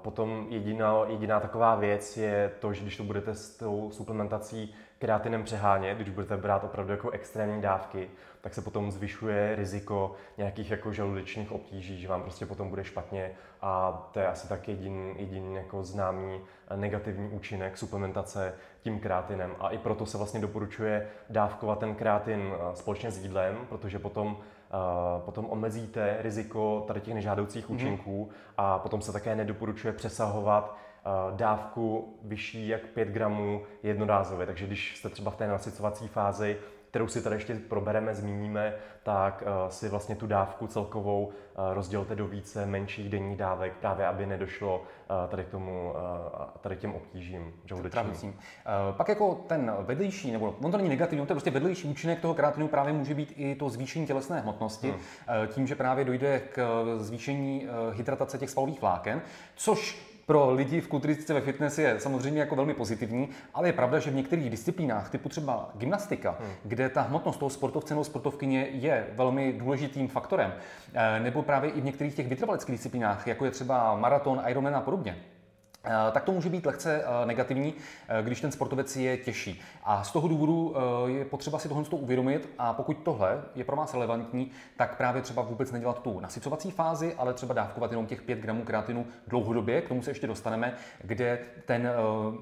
[0.01, 5.43] potom jediná, jediná taková věc je to, že když to budete s tou suplementací kreatinem
[5.43, 8.09] přehánět, když budete brát opravdu jako extrémní dávky,
[8.41, 13.31] tak se potom zvyšuje riziko nějakých jako žaludečních obtíží, že vám prostě potom bude špatně.
[13.61, 16.41] A to je asi tak jediný, jediný jako známý
[16.75, 19.55] negativní účinek suplementace tím kreatinem.
[19.59, 24.37] A i proto se vlastně doporučuje dávkovat ten kreatin eh, společně s jídlem, protože potom
[25.25, 27.73] potom omezíte riziko tady těch nežádoucích mm-hmm.
[27.73, 30.77] účinků a potom se také nedoporučuje přesahovat
[31.35, 34.45] dávku vyšší jak 5 gramů jednorázově.
[34.45, 36.57] Takže když jste třeba v té nasycovací fázi,
[36.97, 41.33] kterou si tady ještě probereme, zmíníme, tak uh, si vlastně tu dávku celkovou uh,
[41.73, 45.93] rozdělte do více menších denních dávek, právě aby nedošlo uh, tady k tomu,
[46.61, 48.39] tady těm obtížím žaludečním.
[48.91, 52.33] Pak jako ten vedlejší, nebo on to není negativní, to je prostě vedlejší účinek toho
[52.33, 54.99] kreatinu právě může být i to zvýšení tělesné hmotnosti, hmm.
[55.47, 59.21] tím, že právě dojde k zvýšení hydratace těch svalových vláken,
[59.55, 63.99] což pro lidi v kulturistice ve fitness je samozřejmě jako velmi pozitivní, ale je pravda,
[63.99, 66.49] že v některých disciplínách, typu třeba gymnastika, hmm.
[66.63, 70.53] kde ta hmotnost toho sportovce nebo sportovkyně je velmi důležitým faktorem,
[70.93, 74.81] eh, nebo právě i v některých těch vytrvaleckých disciplínách, jako je třeba maraton, Ironman a
[74.81, 75.17] podobně,
[76.11, 77.73] tak to může být lehce eh, negativní,
[78.07, 79.61] eh, když ten sportovec je těžší.
[79.83, 83.93] A z toho důvodu je potřeba si tohle uvědomit a pokud tohle je pro vás
[83.93, 88.39] relevantní, tak právě třeba vůbec nedělat tu nasycovací fázi, ale třeba dávkovat jenom těch 5
[88.39, 90.73] gramů kreatinu dlouhodobě, k tomu se ještě dostaneme,
[91.03, 91.89] kde ten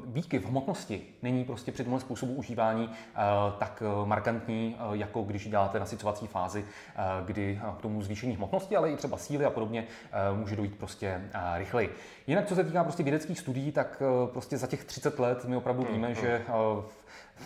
[0.05, 2.89] výkyv hmotnosti není prostě při tomhle způsobu užívání
[3.59, 6.65] tak markantní, jako když děláte nasycovací fázi,
[7.25, 9.87] kdy k tomu zvýšení hmotnosti, ale i třeba síly a podobně
[10.33, 11.21] může dojít prostě
[11.57, 11.95] rychleji.
[12.27, 15.55] Jinak, co se týká prostě vědeckých studií, tak eh, prostě za těch 30 let my
[15.55, 16.15] opravdu hmm, víme, hmm.
[16.15, 16.83] že eh,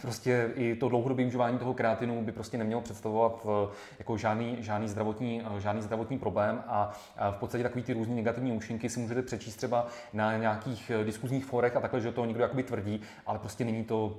[0.01, 4.87] prostě i to dlouhodobé užívání toho kreatinu by prostě nemělo představovat eh, jako žádný, žádný,
[4.87, 6.93] zdravotní, žádný zdravotní problém a
[7.31, 11.75] v podstatě takový ty různé negativní účinky si můžete přečíst třeba na nějakých diskuzních forech
[11.75, 14.15] a takhle, že to někdo jakoby tvrdí, ale prostě není to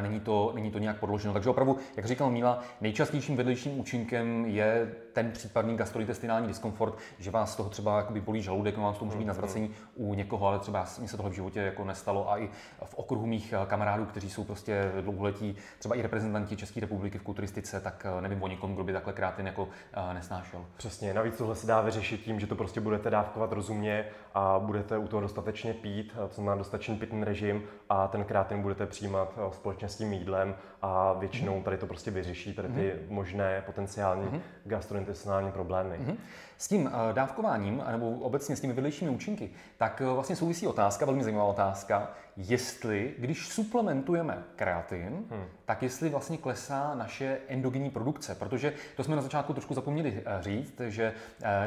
[0.00, 1.32] Není to, není to nějak podloženo.
[1.32, 7.52] Takže opravdu, jak říkal Míla, nejčastějším vedlejším účinkem je ten případný gastrointestinální diskomfort, že vás
[7.52, 10.46] z toho třeba jakoby bolí žaludek, vám z toho může být na zvracení u někoho,
[10.46, 12.50] ale třeba mně se tohle v životě jako nestalo a i
[12.84, 17.22] v okruhu mých eh, kamarádů, kteří jsou prostě dlouholetí, třeba i reprezentanti České republiky v
[17.22, 20.64] kulturistice, tak eh, nevím o nikom, kdo by takhle krátin jako eh, nesnášel.
[20.76, 24.04] Přesně, navíc tohle se dá vyřešit tím, že to prostě budete dávkovat rozumně
[24.34, 28.86] a budete u toho dostatečně pít, co má dostatečný pitný režim a ten krátin budete
[28.86, 31.62] přijímat společně s tím jídlem a většinou mhm.
[31.62, 33.10] tady to prostě vyřeší, tady ty mm-hmm.
[33.10, 34.40] možné potenciální mm-hmm.
[34.64, 35.98] gastrointestinální problémy.
[35.98, 36.16] Mm-hmm.
[36.60, 41.06] S tím eh, dávkováním, nebo obecně s těmi vedlejšími účinky, tak eh, vlastně souvisí otázka,
[41.06, 45.44] velmi zajímavá otázka, jestli, když suplementujeme kreatin, hmm.
[45.64, 50.42] tak jestli vlastně klesá naše endogenní produkce, protože to jsme na začátku trošku zapomněli eh,
[50.42, 51.12] říct, že,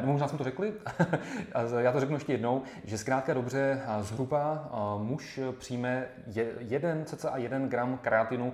[0.00, 0.72] nebo možná jsme to řekli,
[1.78, 6.06] já to řeknu ještě jednou, že zkrátka dobře zhruba muž přijme
[6.58, 8.52] jeden, cca jeden gram kreatinu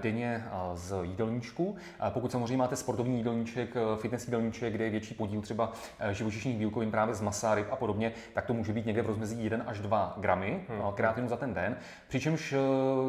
[0.00, 0.44] denně
[0.74, 1.76] z jídelníčku.
[2.08, 5.73] Pokud samozřejmě máte sportovní jídelníček, fitness jídelníček, kde je větší podíl třeba
[6.12, 9.44] živočišných bílkovin právě z masa, ryb a podobně, tak to může být někde v rozmezí
[9.44, 10.92] 1 až 2 gramy hmm.
[10.94, 11.76] kreatinu za ten den.
[12.08, 12.58] Přičemž eh,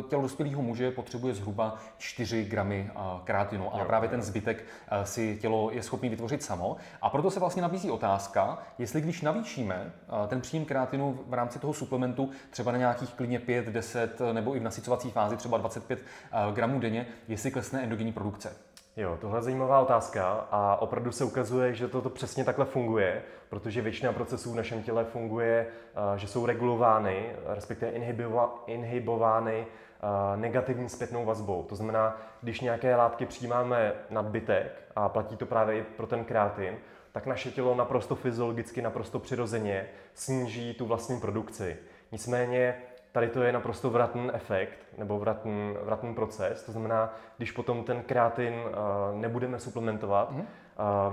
[0.10, 2.91] tělo dospělého muže potřebuje zhruba 4 gramy
[3.23, 6.78] kreatinu, ale právě ten zbytek eh, si tělo je schopný vytvořit samo.
[7.01, 11.60] A proto se vlastně nabízí otázka, jestli když navýšíme eh, ten příjem kreatinu v rámci
[11.60, 15.99] toho suplementu třeba na nějakých klidně 5, 10 nebo i v nasycovací fázi třeba 25
[16.54, 18.56] gramů denně, jestli klesne endogenní produkce.
[18.97, 23.81] Jo, tohle je zajímavá otázka a opravdu se ukazuje, že toto přesně takhle funguje, protože
[23.81, 27.91] většina procesů v našem těle funguje, eh, že jsou regulovány, respektive
[28.67, 31.63] inhibovány eh, negativní zpětnou vazbou.
[31.63, 36.77] To znamená, když nějaké látky přijímáme nadbytek, a platí to právě i pro ten kreatin,
[37.12, 41.77] tak naše tělo naprosto fyziologicky, naprosto přirozeně sníží tu vlastní produkci.
[42.12, 42.75] Nicméně
[43.15, 46.63] Tady to je naprosto vratný efekt nebo vratný, vratný proces.
[46.63, 50.39] To znamená, když potom ten kreatin uh, nebudeme suplementovat, mm.
[50.39, 50.45] uh,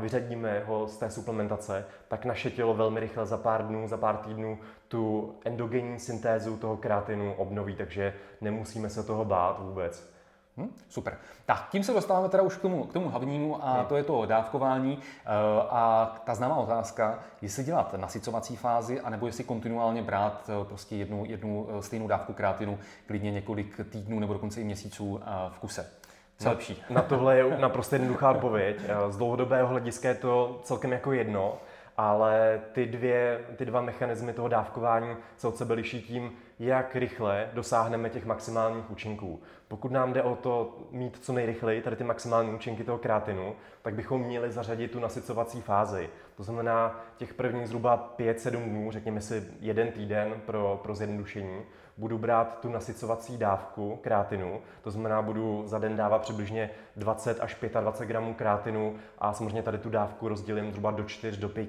[0.02, 4.16] vyřadíme ho z té suplementace, tak naše tělo velmi rychle za pár dnů, za pár
[4.16, 10.11] týdnů tu endogenní syntézu toho kreatinu obnoví, takže nemusíme se toho bát vůbec.
[10.56, 11.18] Hmm, super.
[11.46, 13.86] Tak, tím se dostáváme teda už k tomu, k tomu hlavnímu a hmm.
[13.86, 15.28] to je to dávkování eh,
[15.70, 21.24] a ta známá otázka, jestli dělat nasycovací fázi, anebo jestli kontinuálně brát eh, prostě jednu,
[21.24, 25.90] jednu eh, stejnou dávku kreatinu, klidně několik týdnů nebo dokonce i měsíců v kuse.
[26.38, 26.82] Co na, lepší?
[26.90, 28.76] Na tohle je naprosto jednoduchá odpověď.
[29.08, 31.58] Z dlouhodobého hlediska je to celkem jako jedno
[31.96, 37.48] ale ty, dvě, ty dva mechanismy toho dávkování se od sebe liší tím, jak rychle
[37.52, 39.40] dosáhneme těch maximálních účinků.
[39.68, 43.94] Pokud nám jde o to mít co nejrychleji tady ty maximální účinky toho kreatinu, tak
[43.94, 46.10] bychom měli zařadit tu nasycovací fázi.
[46.36, 51.62] To znamená těch prvních zhruba 5-7 dnů, řekněme si jeden týden pro, pro zjednodušení,
[51.96, 57.56] budu brát tu nasycovací dávku kreatinu, to znamená, budu za den dávat přibližně 20 až
[57.80, 61.68] 25 gramů kreatinu a samozřejmě tady tu dávku rozdělím zhruba do 4 do 5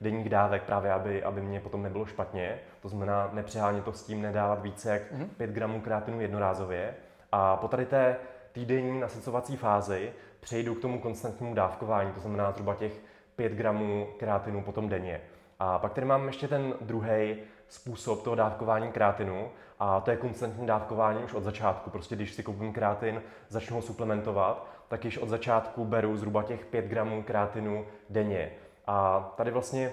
[0.00, 2.58] denních dávek, právě aby, aby mě potom nebylo špatně.
[2.84, 5.02] To znamená, nepřehánět to s tím, nedávat více jak
[5.36, 5.54] 5 mhm.
[5.54, 6.94] gramů kreatinu jednorázově.
[7.32, 8.16] A po tady té
[8.52, 12.92] týdenní nasycovací fázi přejdu k tomu konstantnímu dávkování, to znamená zhruba těch
[13.36, 15.20] 5 gramů kreatinu potom denně.
[15.58, 17.36] A pak tady mám ještě ten druhý
[17.68, 21.90] způsob toho dávkování kreatinu a to je konstantní dávkování už od začátku.
[21.90, 26.64] Prostě když si koupím kreatin, začnu ho suplementovat, tak již od začátku beru zhruba těch
[26.64, 28.50] 5 gramů kreatinu denně.
[28.86, 29.92] A tady vlastně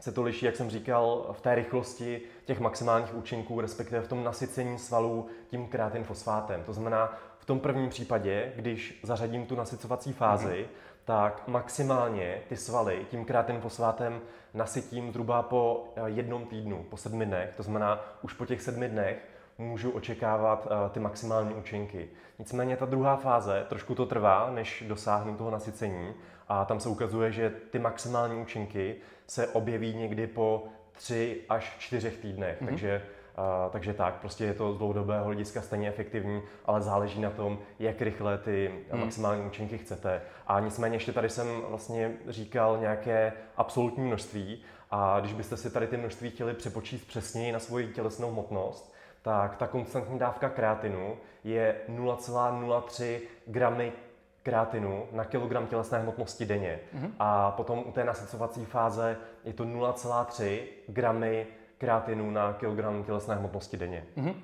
[0.00, 4.24] se to liší, jak jsem říkal, v té rychlosti těch maximálních účinků, respektive v tom
[4.24, 6.62] nasycení svalů tím kreatin fosfátem.
[6.64, 12.56] To znamená, v tom prvním případě, když zařadím tu nasycovací fázi, mm-hmm tak maximálně ty
[12.56, 14.20] svaly tím kreatin fosfátem
[14.54, 17.54] nasytím zhruba po eh, jednom týdnu, po sedmi dnech.
[17.56, 22.08] To znamená, už po těch sedmi dnech můžu očekávat uh, ty maximální účinky.
[22.38, 26.14] Nicméně ta druhá fáze, trošku to trvá, než dosáhnu toho nasycení
[26.50, 32.16] a tam se ukazuje, že ty maximální účinky se objeví někdy po tři až čtyřech
[32.16, 32.62] týdnech.
[32.62, 32.66] Mm-hmm.
[32.66, 33.02] Takže
[33.38, 37.58] Uh, takže tak, prostě je to z dlouhodobého hlediska stejně efektivní, ale záleží na tom,
[37.78, 39.00] jak rychle ty hmm.
[39.00, 40.22] maximální účinky chcete.
[40.46, 45.86] A nicméně ještě tady jsem vlastně říkal nějaké absolutní množství a když byste si tady
[45.86, 51.76] ty množství chtěli přepočíst přesněji na svoji tělesnou hmotnost, tak ta konstantní dávka kreatinu je
[51.88, 53.92] 0,03 gramy
[54.42, 56.80] kreatinu na kilogram tělesné hmotnosti denně.
[56.94, 57.10] Mm-hmm.
[57.18, 61.46] A potom u té nasycovací fáze je to 0,3 gramy
[61.78, 64.04] kreatinu na kilogram tělesné hmotnosti denně.
[64.16, 64.34] Mm-hmm.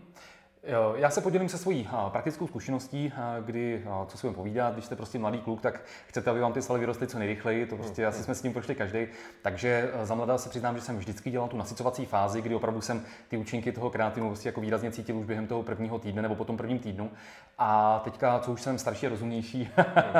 [0.96, 3.12] Já se podělím se svojí praktickou zkušeností,
[3.44, 6.62] kdy, co si budeme povídat, když jste prostě mladý kluk, tak chcete, aby vám ty
[6.62, 9.06] svaly vyrostly co nejrychleji, to prostě asi jsme s tím prošli každý.
[9.42, 13.02] Takže za mladá se přiznám, že jsem vždycky dělal tu nasycovací fázi, kdy opravdu jsem
[13.28, 16.44] ty účinky toho kreatinu prostě jako výrazně cítil už během toho prvního týdne nebo po
[16.44, 17.10] tom prvním týdnu.
[17.58, 19.68] A teďka, co už jsem starší a rozumnější,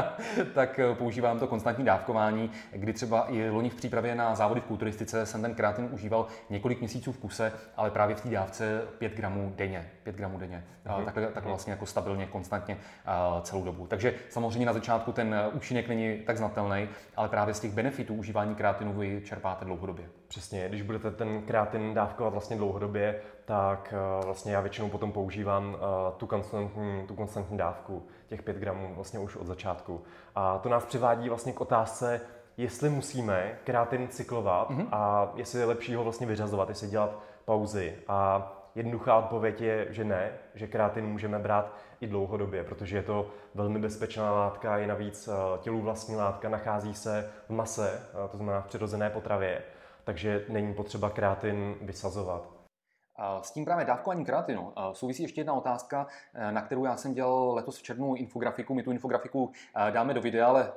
[0.55, 5.27] tak používám to konstantní dávkování, kdy třeba i loni v přípravě na závody v kulturistice
[5.27, 9.53] jsem ten kreatin užíval několik měsíců v kuse, ale právě v té dávce 5 gramů
[9.57, 9.91] denně.
[10.03, 10.65] 5 gramů denně.
[10.87, 11.05] Mm-hmm.
[11.05, 11.51] Takhle, takhle mhm.
[11.51, 12.79] vlastně jako stabilně, konstantně
[13.43, 13.87] celou dobu.
[13.87, 18.55] Takže samozřejmě na začátku ten účinek není tak znatelný, ale právě z těch benefitů užívání
[18.55, 20.05] kreatinu vy čerpáte dlouhodobě.
[20.29, 23.95] Přesně, když budete ten kreatin dávkovat vlastně dlouhodobě, tak
[24.25, 25.77] vlastně já většinou potom používám
[26.17, 30.03] tu konstantní, tu konstantní dávku, těch 5 gramů vlastně už od začátku.
[30.35, 32.21] A to nás přivádí vlastně k otázce,
[32.57, 34.89] jestli musíme kreatin cyklovat mm-hmm.
[34.93, 37.95] a jestli je lepší ho vlastně vyřazovat, jestli dělat pauzy.
[38.09, 43.31] A jednoduchá odpověď je, že ne, že kreatin můžeme brát i dlouhodobě, protože je to
[43.55, 48.37] velmi bezpečná látka, je navíc eh, tělu vlastní látka, nachází se v mase, eh, to
[48.37, 49.63] znamená v přirozené potravě,
[50.05, 52.56] takže není potřeba kreatin vysazovat.
[53.41, 57.55] S tím právě dávkování kreatinu souvisí ještě jedna otázka, eh, na kterou já jsem dělal
[57.55, 58.75] letos v červnu infografiku.
[58.75, 59.53] My tu infografiku
[59.91, 60.73] dáme do videa, ale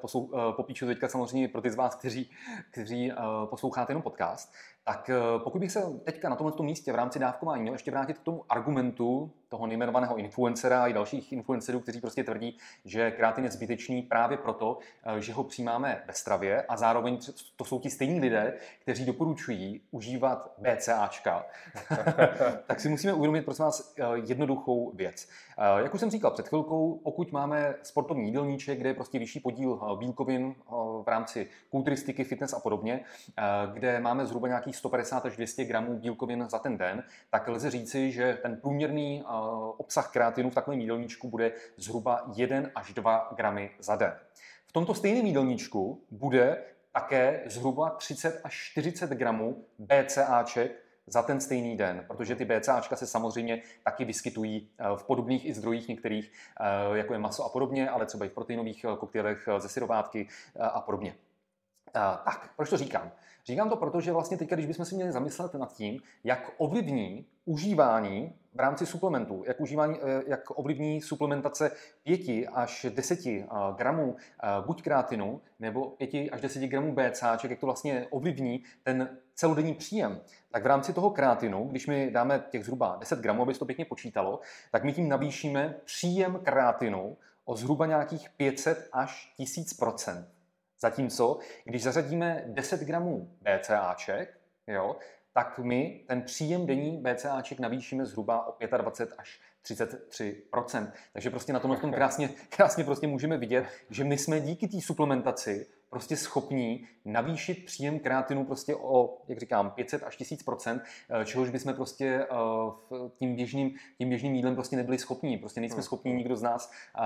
[0.55, 2.31] popíšu teďka samozřejmě pro ty z vás, kteří,
[2.71, 3.11] kteří
[3.45, 4.53] posloucháte jenom podcast.
[4.83, 5.09] Tak
[5.43, 8.45] pokud bych se teďka na tomto místě v rámci dávkování měl ještě vrátit k tomu
[8.49, 14.37] argumentu toho nejmenovaného influencera i dalších influencerů, kteří prostě tvrdí, že kreatin je zbytečný právě
[14.37, 17.17] proto, eh, že ho přijímáme ve stravě a zároveň
[17.55, 21.45] to jsou ti stejní lidé, kteří doporučují užívat BCAčka,
[22.67, 25.27] tak si musíme uvědomit, prosím vás, eh, jednoduchou věc.
[25.57, 29.39] Eh, jak už jsem říkal před chvilkou, pokud máme sportovní jídelníček, kde je prostě vyšší
[29.39, 30.55] podíl bílkovin
[31.03, 32.99] v rámci kulturistiky, fitness a podobně,
[33.73, 38.11] kde máme zhruba nějakých 150 až 200 gramů bílkovin za ten den, tak lze říci,
[38.11, 39.23] že ten průměrný
[39.77, 44.13] obsah kreatinu v takovém jídelníčku bude zhruba 1 až 2 gramy za den.
[44.67, 50.71] V tomto stejném jídelníčku bude také zhruba 30 až 40 gramů BCAček
[51.07, 55.53] za ten stejný den, protože ty BCAčka se samozřejmě taky vyskytují eh, v podobných i
[55.53, 59.49] zdrojích některých, eh, jako je maso a podobně, ale třeba i v proteinových eh, koktejlech
[59.57, 60.27] ze syrovátky
[60.59, 61.15] a podobně.
[61.91, 63.11] Tak, proč to říkám?
[63.45, 67.25] Říkám to proto, že vlastně teď, když bychom si měli zamyslet nad tím, jak ovlivní
[67.45, 71.71] užívání v rámci suplementů, jak, užívání, eh, jak ovlivní suplementace
[72.03, 77.59] 5 až 10 eh, gramů eh, buď krátinu nebo 5 až 10 gramů BCáček, jak
[77.59, 80.21] to vlastně ovlivní ten celodenní příjem,
[80.51, 83.65] tak v rámci toho krátinu, když mi dáme těch zhruba 10 gramů, aby se to
[83.65, 84.39] pěkně počítalo,
[84.71, 89.73] tak my tím navýšíme příjem krátinu o zhruba nějakých 500 až 1000
[90.81, 94.95] Zatímco, když zařadíme 10 gramů BCAček, jo,
[95.33, 101.59] tak my ten příjem denní BCAček navýšíme zhruba o 25 až 33% Takže prostě na
[101.59, 106.87] tomhle tom krásně, krásně prostě můžeme vidět, že my jsme díky té suplementaci prostě schopní
[107.05, 113.09] navýšit příjem kreatinu prostě o, jak říkám, 500 až 1000 eh, čehož bychom prostě eh,
[113.15, 115.37] tím běžným, tím běžným jídlem prostě nebyli schopní.
[115.37, 115.83] Prostě nejsme hmm.
[115.83, 117.01] schopní nikdo z nás eh,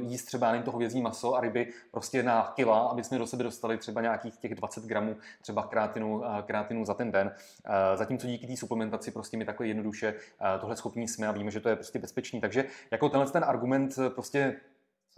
[0.00, 3.44] jíst třeba jen toho vězí maso a ryby prostě na kila, aby jsme do sebe
[3.44, 7.34] dostali třeba nějakých těch 20 gramů třeba kreatinu, kreatinu za ten den.
[7.94, 10.14] Zatímco díky té suplementaci prostě my takhle jednoduše
[10.60, 12.40] tohle schopní jsme a víme, že to je prostě bezpečný.
[12.40, 14.56] Takže jako tenhle ten argument prostě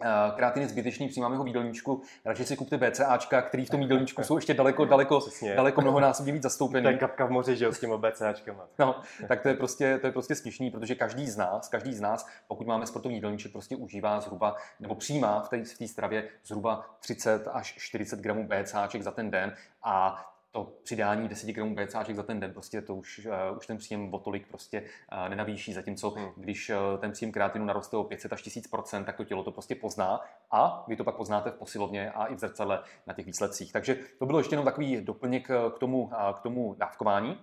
[0.03, 3.81] Eh, kreatin je zbytečný, přijímáme ho v jídelníčku, radši si kupte BCAčka, který v tom
[3.81, 5.55] jídelníčku jsou ještě daleko, daleko, Přesně.
[5.55, 6.83] daleko mnohonásobně víc zastoupený.
[6.83, 8.67] To je kapka v moři, že jo, s těma BCAčkama.
[8.79, 12.01] No, tak to je prostě, to je prostě směšný, protože každý z nás, každý z
[12.01, 16.29] nás, pokud máme sportovní jídelníček, prostě užívá zhruba, nebo přijímá v té, v té stravě
[16.45, 22.17] zhruba 30 až 40 gramů BCAček za ten den a to přidání 10 gramů BCAček
[22.17, 25.73] za ten den, prostě to už, uh, už ten příjem o tolik prostě uh, nenavýší,
[25.73, 26.29] zatímco hmm.
[26.37, 29.75] když uh, ten příjem kreatinu naroste o 500 až 1000% tak to tělo to prostě
[29.75, 33.73] pozná a vy to pak poznáte v posilovně a i v zrcadle na těch výsledcích.
[33.73, 37.39] Takže to bylo ještě jenom takový doplněk k tomu, uh, k tomu dávkování.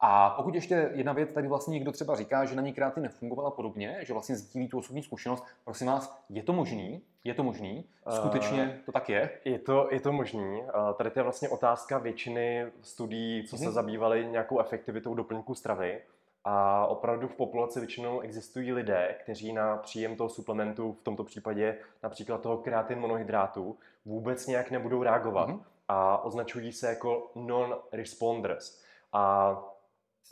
[0.00, 3.50] A pokud ještě jedna věc, tady vlastně někdo třeba říká, že na ní kreatin nefungovala
[3.50, 7.02] podobně, že vlastně sdílí tu osobní zkušenost, prosím vás, je to možný?
[7.24, 7.84] Je to možný?
[8.08, 9.30] Skutečně to tak je?
[9.44, 10.62] Je to, je to možný.
[10.96, 13.72] Tady to je vlastně otázka většiny studií, co se mhm.
[13.72, 16.00] zabývaly nějakou efektivitou doplňků stravy.
[16.44, 21.78] A opravdu v populaci většinou existují lidé, kteří na příjem toho suplementu, v tomto případě
[22.02, 25.62] například toho kreatin monohydrátu, vůbec nějak nebudou reagovat mm-hmm.
[25.88, 28.82] a označují se jako non-responders.
[29.12, 29.56] A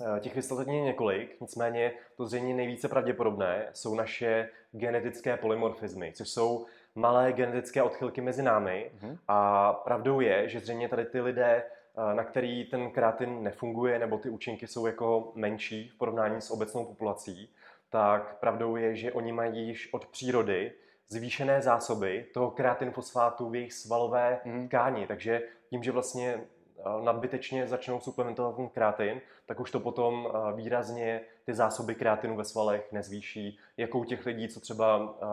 [0.00, 6.28] Eh, těch vysvětlení je několik, nicméně to zřejmě nejvíce pravděpodobné jsou naše genetické polymorfizmy, což
[6.28, 6.66] jsou
[6.98, 8.90] malé genetické odchylky mezi námi.
[8.94, 9.18] Mm-hmm.
[9.28, 14.18] A pravdou je, že zřejmě tady ty lidé, eh, na který ten kreatin nefunguje, nebo
[14.18, 17.54] ty účinky jsou jako menší v porovnání s obecnou populací,
[17.90, 20.72] tak pravdou je, že oni mají již od přírody
[21.08, 24.68] zvýšené zásoby toho kreatinfosfátu v jejich svalové mm.
[24.68, 25.06] tkáni.
[25.06, 30.52] Takže tím, že vlastně eh, nadbytečně začnou suplementovat ten kreatin, tak už to potom eh,
[30.56, 33.58] výrazně ty zásoby kreatinu ve svalech nezvýší.
[33.76, 35.26] Jako u těch lidí, co třeba eh,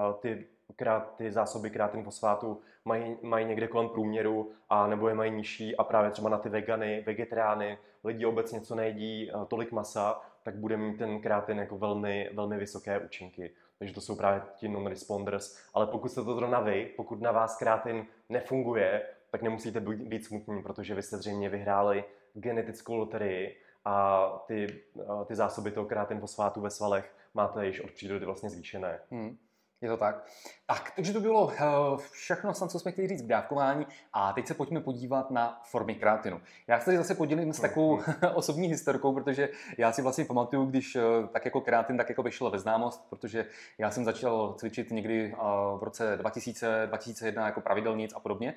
[0.75, 0.85] ty,
[1.15, 5.83] ty zásoby kreatin fosfátu mají, mají někde kolem průměru a nebo je mají nižší a
[5.83, 10.97] právě třeba na ty vegany, vegetariány, lidi obecně, co nejedí tolik masa, tak bude mít
[10.97, 13.51] ten kreatin jako velmi, velmi vysoké účinky.
[13.79, 15.57] Takže to jsou právě ti non-responders.
[15.73, 20.63] Ale pokud jste to zrovna vy, pokud na vás kreatin nefunguje, tak nemusíte být smutní,
[20.63, 22.03] protože vy jste zřejmě vyhráli
[22.33, 24.81] genetickou loterii a ty,
[25.25, 28.99] ty zásoby toho kreatin fosfátu ve svalech máte již od přírody vlastně zvýšené.
[29.11, 29.37] Hmm.
[29.85, 30.25] Je to tak.
[30.65, 31.63] Tak, takže to bylo eh,
[32.11, 36.41] všechno, co jsme chtěli říct k dávkování a teď se pojďme podívat na formy kreatinu.
[36.67, 37.99] Já se tady zase podělím s takovou
[38.33, 42.51] osobní historkou, protože já si vlastně pamatuju, když eh, tak jako kreatin tak jako vyšel
[42.51, 43.45] ve známost, protože
[43.77, 45.37] já jsem začal cvičit někdy eh,
[45.77, 48.55] v roce 2000, 2001 jako pravidelnic a podobně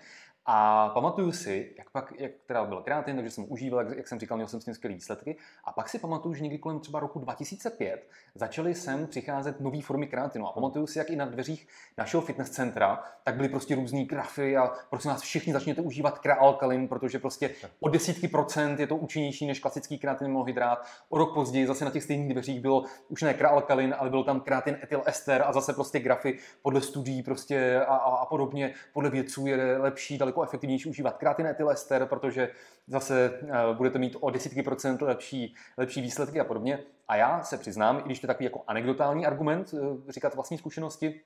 [0.51, 4.18] a pamatuju si, jak pak, jak teda byl kreatin, takže jsem užíval, jak, jak jsem
[4.18, 5.37] říkal, měl jsem s tím skvělé výsledky.
[5.64, 10.07] A pak si pamatuju, že někdy kolem třeba roku 2005 začaly sem přicházet nové formy
[10.07, 10.49] kreatinu.
[10.49, 14.57] A pamatuju si, jak i na dveřích našeho fitness centra, tak byly prostě různé grafy
[14.57, 17.51] a prosím vás, všichni začněte užívat krealkalin, protože prostě
[17.81, 20.87] o desítky procent je to účinnější než klasický kreatin monohydrát.
[21.09, 24.41] O rok později zase na těch stejných dveřích bylo už ne krealkalin, ale bylo tam
[24.41, 29.47] kreatin ester a zase prostě grafy podle studií prostě a, a, a podobně, podle vědců
[29.47, 32.51] je lepší, daleko efektivnější užívat kreatin ester, protože
[32.87, 36.79] zase uh, budete mít o desítky procent lepší, lepší výsledky a podobně.
[37.09, 40.59] A já se přiznám, i když to je takový jako anekdotální argument, uh, říkat vlastní
[40.59, 41.20] zkušenosti,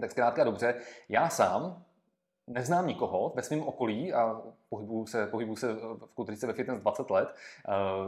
[0.00, 0.74] tak zkrátka dobře,
[1.08, 1.82] já sám
[2.46, 7.10] neznám nikoho ve svém okolí a pohybuju se, pohybuju se v kulturice ve fitness 20
[7.10, 7.34] let,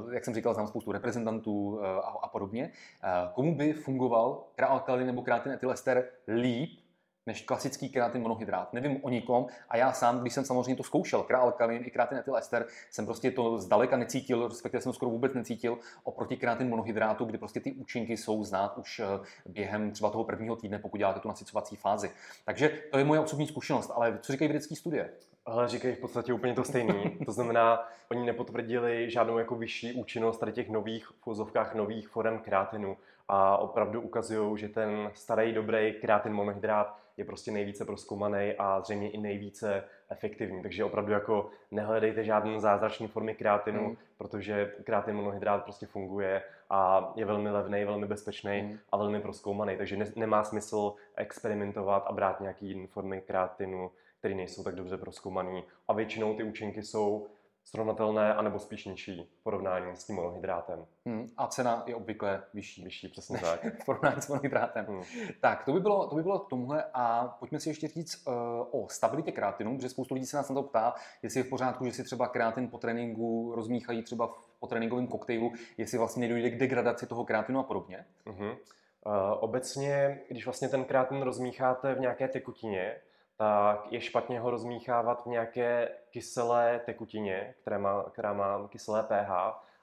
[0.01, 2.73] uh, jak jsem říkal, znám spoustu reprezentantů a, a podobně,
[3.33, 6.78] komu by fungoval kreatin nebo kreatin etylester líp
[7.29, 8.73] než klasický kreatin monohydrát.
[8.73, 12.67] Nevím o nikom a já sám, když jsem samozřejmě to zkoušel, krealkalin i kreatin etylester,
[12.91, 17.61] jsem prostě to zdaleka necítil, respektive jsem skoro vůbec necítil oproti kreatin monohydrátu, kdy prostě
[17.61, 19.05] ty účinky jsou znát už eh,
[19.47, 22.11] během třeba toho prvního týdne, pokud děláte tu nasycovací fázi.
[22.45, 25.11] Takže to je moje osobní zkušenost, ale co říkají vědecké studie?
[25.47, 26.95] Ale říkají v podstatě úplně to stejné.
[27.27, 32.39] To znamená, oni nepotvrdili žádnou jako vyšší účinnost tady těch nových, v úzovkách nových forem
[32.39, 32.97] kreatinu
[33.29, 39.11] a opravdu ukazují, že ten starý, dobrý kreatin monohydrát je prostě nejvíce proskoumaný a zřejmě
[39.11, 40.63] i nejvíce efektivní.
[40.63, 43.97] Takže opravdu jako nehledejte žádné zázračné formy kreatinu, mm.
[44.19, 48.79] protože kreatin monohydrát prostě funguje a je velmi levný, velmi bezpečný mm.
[48.93, 49.77] a velmi proskoumaný.
[49.77, 55.63] Takže ne, nemá smysl experimentovat a brát nějaký formy kreatinu, které nejsou tak dobře proskoumané.
[55.89, 57.27] A většinou ty účinky jsou
[57.71, 60.87] srovnatelné anebo spíš nižší v porovnání s tím monohydrátem.
[61.07, 62.85] Hmm, a cena je obvykle vyšší.
[62.85, 63.65] Vyšší, přesně tak.
[63.83, 64.87] v porovnání s monohydrátem.
[64.87, 65.03] Hmm.
[65.41, 68.35] Tak, to by, bylo, to by bylo k tomuhle a pojďme si ještě říct uh,
[68.85, 71.85] o stabilitě kreatinu, protože spoustu lidí se nás na to ptá, jestli je v pořádku,
[71.85, 76.51] že si třeba kreatin po tréninku rozmíchají třeba v, po tréninkovém koktejlu, jestli vlastně nedojde
[76.51, 78.05] k degradaci toho kreatinu a podobně.
[78.27, 78.51] Uh-huh.
[78.51, 82.97] Uh, obecně, když vlastně ten kreatin rozmícháte v nějaké tekutině,
[83.39, 89.31] tak je špatně ho rozmíchávat v nějaké kyselé tekutině, která má, která má kyselé pH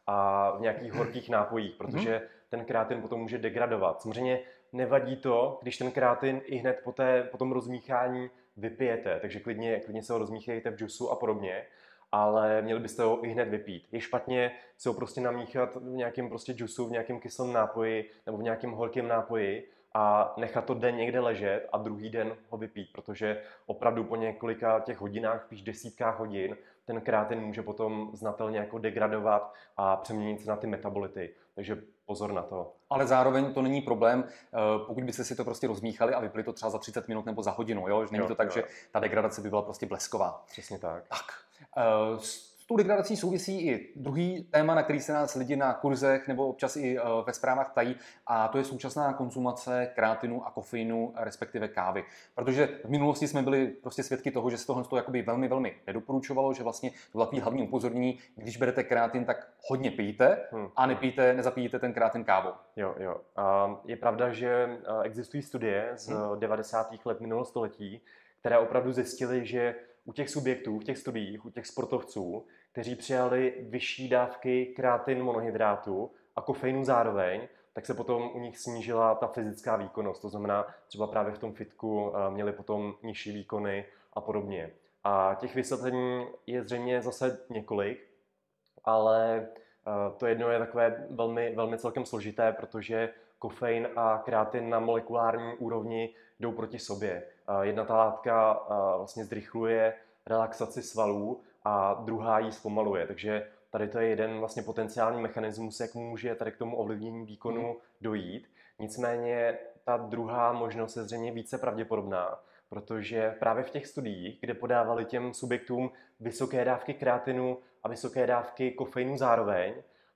[0.08, 2.22] a v nějakých horkých nápojích, protože mhm.
[2.50, 4.02] ten kreatin potom může degradovat.
[4.02, 4.40] Samozřejmě
[4.74, 9.80] nevadí to, když ten kreatin i hned po, té, po tom rozmíchání vypijete, takže klidně,
[9.80, 11.66] klidně se ho rozmíchejte v džusu a podobně,
[12.12, 13.88] ale měli byste ho i hned vypít.
[13.92, 18.38] Je špatně se ho prostě namíchat v nějakém prostě džusu, v nějakém kyslém nápoji nebo
[18.38, 22.90] v nějakém horkém nápoji, a nechat to den někde ležet a druhý den ho vypít,
[22.92, 28.80] protože opravdu po několika těch hodinách, spíš desítkách hodin, ten kreatin může potom znatelně jako
[28.80, 31.34] degradovat a přeměnit se na ty metabolity.
[31.56, 32.74] Takže pozor na to.
[32.90, 36.54] Ale zároveň to není problém, eh, pokud byste si to prostě rozmíchali a vypili to
[36.54, 37.88] třeba za 30 minut nebo za hodinu.
[37.88, 38.06] Jo?
[38.06, 38.54] Že není jo, to tak, jo.
[38.54, 40.44] že ta degradace by byla prostě blesková.
[40.48, 41.04] Přesně tak.
[41.08, 41.26] Tak.
[41.78, 42.20] Uh,
[42.66, 46.48] s tou degradací souvisí i druhý téma, na který se nás lidi na kurzech nebo
[46.48, 47.96] občas i eh, ve zprávách ptají,
[48.28, 52.04] a to je současná konzumace kreatinu a kofeinu, respektive kávy.
[52.36, 56.54] Protože v minulosti jsme byli prostě svědky toho, že se tohle jakoby velmi, velmi nedoporučovalo,
[56.54, 60.68] že vlastně to bylo hlavní upozornění, když berete kreatin, tak hodně pijte hmm.
[60.76, 62.52] a nepijte, nezapijte ten kreatin kávou.
[62.76, 63.22] Jo, jo.
[63.86, 66.40] Je pravda, že eh, existují studie z hmm.
[66.40, 67.06] 90.
[67.06, 68.02] let minulého století,
[68.40, 69.76] které opravdu zjistily, že
[70.06, 76.12] u těch subjektů, v těch studiích, u těch sportovců, kteří přijali vyšší dávky kreatin monohydrátu
[76.36, 80.22] a kofeinu zároveň, tak se potom u nich snížila ta fyzická výkonnost.
[80.22, 84.72] To znamená, třeba právě v tom fitku eh, měli potom nižší výkony a podobně.
[85.04, 88.08] A těch vysvětlení je zřejmě zase několik,
[88.84, 89.48] ale
[90.18, 96.14] To jedno je takové velmi, velmi celkem složité, protože kofein a kreatin na molekulární úrovni
[96.40, 97.24] jdou proti sobě.
[97.62, 98.60] Jedna ta látka
[98.98, 99.94] vlastně zrychluje
[100.26, 103.08] relaxaci svalů a druhá ji zpomaluje.
[103.08, 107.64] Takže tady to je jeden vlastně potenciální mechanismus, jak může tady k tomu ovlivnění výkonu
[107.64, 107.76] hmm.
[108.02, 108.50] dojít.
[108.80, 115.06] Nicméně ta druhá možnost je zřejmě více pravděpodobná, protože právě v těch studiích, kde podávali
[115.06, 119.74] těm subjektům vysoké dávky kreatinu a vysoké dávky kofeinu zároveň,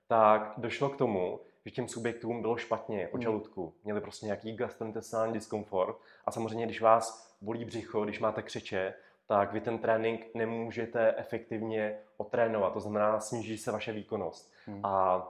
[0.08, 3.22] tak došlo k tomu, že těm subjektům bylo špatně o hmm.
[3.22, 3.74] žaludku.
[3.84, 8.94] Měli prostě nějaký gastrointestinální diskomfort a samozřejmě, když vás bolí břicho, když máte křeče,
[9.26, 12.72] tak vy ten trénink nemůžete efektivně otrénovat.
[12.72, 14.52] To znamená, sníží se vaše výkonnost.
[14.66, 14.80] Hmm.
[14.86, 15.26] A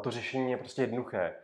[0.00, 1.34] to řešení je prostě jednoduché.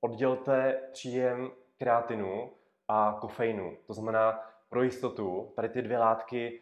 [0.00, 2.50] Oddělte příjem kreatinu
[2.88, 3.76] a kofeinu.
[3.86, 6.60] To znamená, pro jistotu, tady ty dvě látky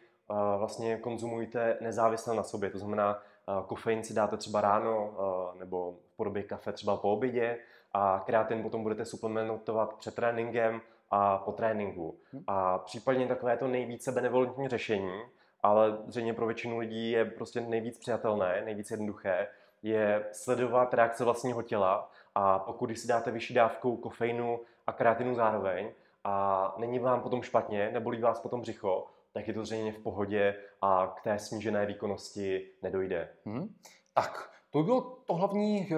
[0.57, 2.69] vlastně konzumujte nezávisle na sobě.
[2.69, 3.21] To znamená,
[3.67, 5.13] kofein si dáte třeba ráno
[5.59, 7.57] nebo v podobě kafe třeba po obědě
[7.93, 12.15] a kreatin potom budete suplementovat před tréninkem a po tréninku.
[12.33, 12.43] Hm.
[12.47, 15.21] A případně takové to nejvíce benevolentní řešení,
[15.63, 19.47] ale zřejmě pro většinu lidí je prostě nejvíc přijatelné, nejvíc jednoduché,
[19.83, 25.91] je sledovat reakce vlastního těla a pokud si dáte vyšší dávku kofeinu a kreatinu zároveň
[26.23, 29.07] a není vám potom špatně, nebolí vás potom břicho,
[29.37, 33.29] tak je to zřejmě v pohodě a k té snížené výkonnosti nedojde.
[33.45, 33.75] Hmm.
[34.13, 35.95] Tak, to by bylo to hlavní eh,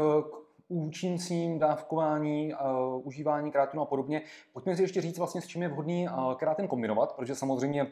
[0.67, 4.21] účincím dávkování, uh, užívání krátinu a podobně.
[4.53, 7.91] Pojďme si ještě říct vlastně, s čím je vhodný uh, kráten kombinovat, protože samozřejmě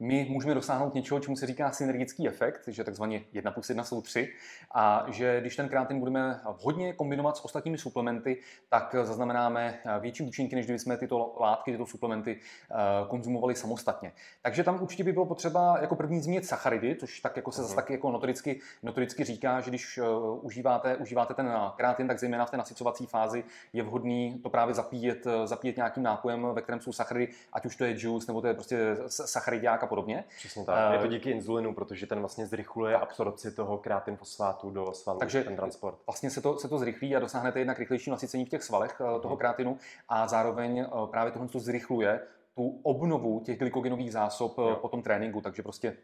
[0.00, 4.02] my můžeme dosáhnout něčeho, čemu se říká synergický efekt, že takzvaně 1 plus 1 jsou
[4.02, 4.28] 3,
[4.74, 10.56] a že když ten kreatin budeme vhodně kombinovat s ostatními suplementy, tak zaznamenáme větší účinky,
[10.56, 12.74] než kdybychom tyto látky, tyto suplementy eh,
[13.08, 14.12] konzumovali samostatně.
[14.42, 17.74] Takže tam určitě by bylo potřeba jako první zmínit sacharidy, což tak jako se zase
[17.74, 17.82] mhm.
[17.82, 20.02] taky jako notoricky, notoricky říká, že když eh,
[20.40, 25.26] užíváte, užíváte ten kreatin, tak zejména v té nasycovací fázi je vhodný to právě zapíjet,
[25.26, 28.46] eh, zapíjet nějakým nápojem, ve kterém jsou sacharidy, ať už to je juice nebo to
[28.46, 30.24] je prostě sacharidák a podobně.
[30.38, 30.92] Přesně tak.
[30.92, 33.02] Je to díky inzulinu, protože ten vlastně zrychluje tak.
[33.02, 35.98] absorpci toho krátin fosfátu do svalů, Takže ten transport.
[36.06, 39.22] Vlastně se to, se to zrychlí a dosáhnete jednak rychlejší nasycení v těch svalech uh,
[39.22, 42.20] toho krátinu a zároveň uh, právě tohle to zrychluje
[42.54, 44.78] tu obnovu těch glykogenových zásob jo.
[44.80, 45.96] po tom tréninku, takže prostě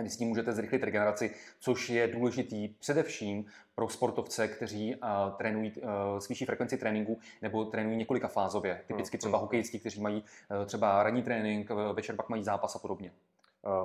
[0.00, 5.72] vy s tím můžete zrychlit regeneraci, což je důležitý především pro sportovce, kteří uh, trénují
[5.72, 8.82] uh, s vyšší frekvenci tréninku nebo trénují několika fázově.
[8.86, 9.42] Typicky třeba mm.
[9.42, 13.12] hokejisti, kteří mají uh, třeba ranní trénink, večer pak mají zápas a podobně.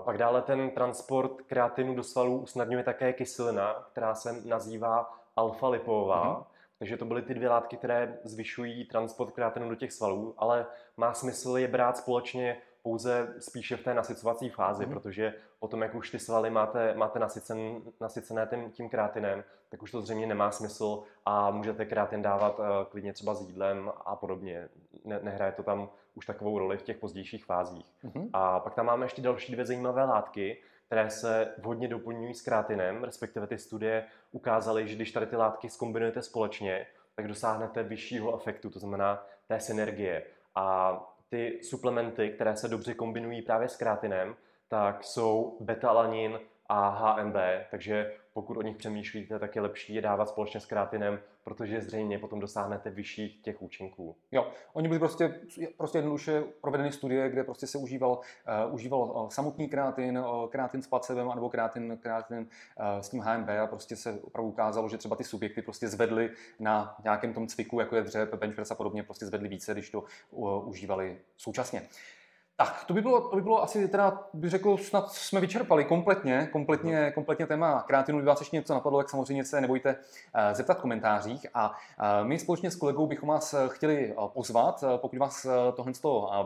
[0.05, 6.23] Pak dále ten transport kreatinu do svalů usnadňuje také kyselina, která se nazývá alfa-lipová.
[6.23, 6.43] Mm-hmm.
[6.79, 10.65] Takže to byly ty dvě látky, které zvyšují transport kreatinu do těch svalů, ale
[10.97, 14.91] má smysl je brát společně pouze spíše v té nasycovací fázi, mm.
[14.91, 19.91] protože potom, jak už ty svaly máte, máte nasycen, nasycené tím, tím krátinem, tak už
[19.91, 24.69] to zřejmě nemá smysl a můžete krátin dávat uh, klidně třeba s jídlem a podobně.
[25.05, 27.85] Ne, nehraje to tam už takovou roli v těch pozdějších fázích.
[28.03, 28.29] Mm.
[28.33, 33.03] A pak tam máme ještě další dvě zajímavé látky, které se vhodně doplňují s krátinem,
[33.03, 38.69] respektive ty studie ukázaly, že když tady ty látky skombinujete společně, tak dosáhnete vyššího efektu,
[38.69, 40.23] to znamená té synergie.
[40.55, 40.97] A
[41.29, 44.35] ty suplementy, které se dobře kombinují právě s kreatinem,
[44.67, 46.39] tak jsou betalanin
[46.69, 47.35] a HMB,
[47.71, 52.19] takže pokud o nich přemýšlíte, tak je lepší je dávat společně s kreatinem, protože zřejmě
[52.19, 54.15] potom dosáhnete vyšších těch účinků.
[54.31, 55.39] Jo, oni byli prostě,
[55.77, 58.19] prostě jednoduše provedeny studie, kde prostě se užíval,
[58.67, 63.21] uh, užíval uh, samotný kreatin, uh, kreatin s placebem, nebo kreatin, kreatin uh, s tím
[63.21, 67.47] HMB a prostě se opravdu ukázalo, že třeba ty subjekty prostě zvedly na nějakém tom
[67.47, 71.17] cviku, jako je dřep, bench press a podobně, prostě zvedly více, když to uh, užívali
[71.37, 71.81] současně.
[72.59, 76.49] Tak, to by bylo, to by bylo asi teda, bych řekl, snad jsme vyčerpali kompletně,
[76.51, 78.17] kompletně, kompletně téma kreatinu.
[78.17, 81.45] Kdyby vás ještě něco napadlo, tak samozřejmě se nebojte uh, zeptat v komentářích.
[81.53, 85.93] A uh, my společně s kolegou bychom vás eh, chtěli pozvat, pokud vás tohle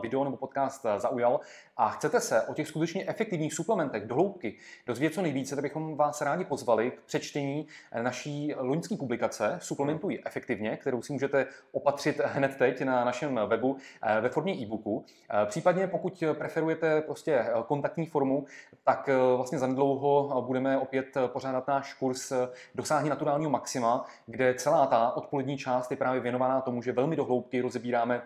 [0.02, 1.40] video nebo podcast zaujal
[1.76, 4.56] a chcete se o těch skutečně efektivních suplementech do hloubky
[4.86, 7.66] dozvědět co nejvíce, tak bychom vás rádi pozvali k přečtení
[8.02, 13.76] naší loňské publikace Suplementuj efektivně, kterou si můžete opatřit hned teď na našem webu
[14.20, 15.04] ve formě e-booku.
[15.46, 16.01] Případně pokud
[16.32, 18.46] preferujete prostě eh, kontaktní formu,
[18.84, 22.32] tak eh, vlastně zanedlouho eh, budeme opět pořádat náš kurz
[22.74, 27.60] Dosáhni naturálního maxima, kde celá ta odpolední část je právě věnovaná tomu, že velmi dohloubky
[27.60, 28.22] rozebíráme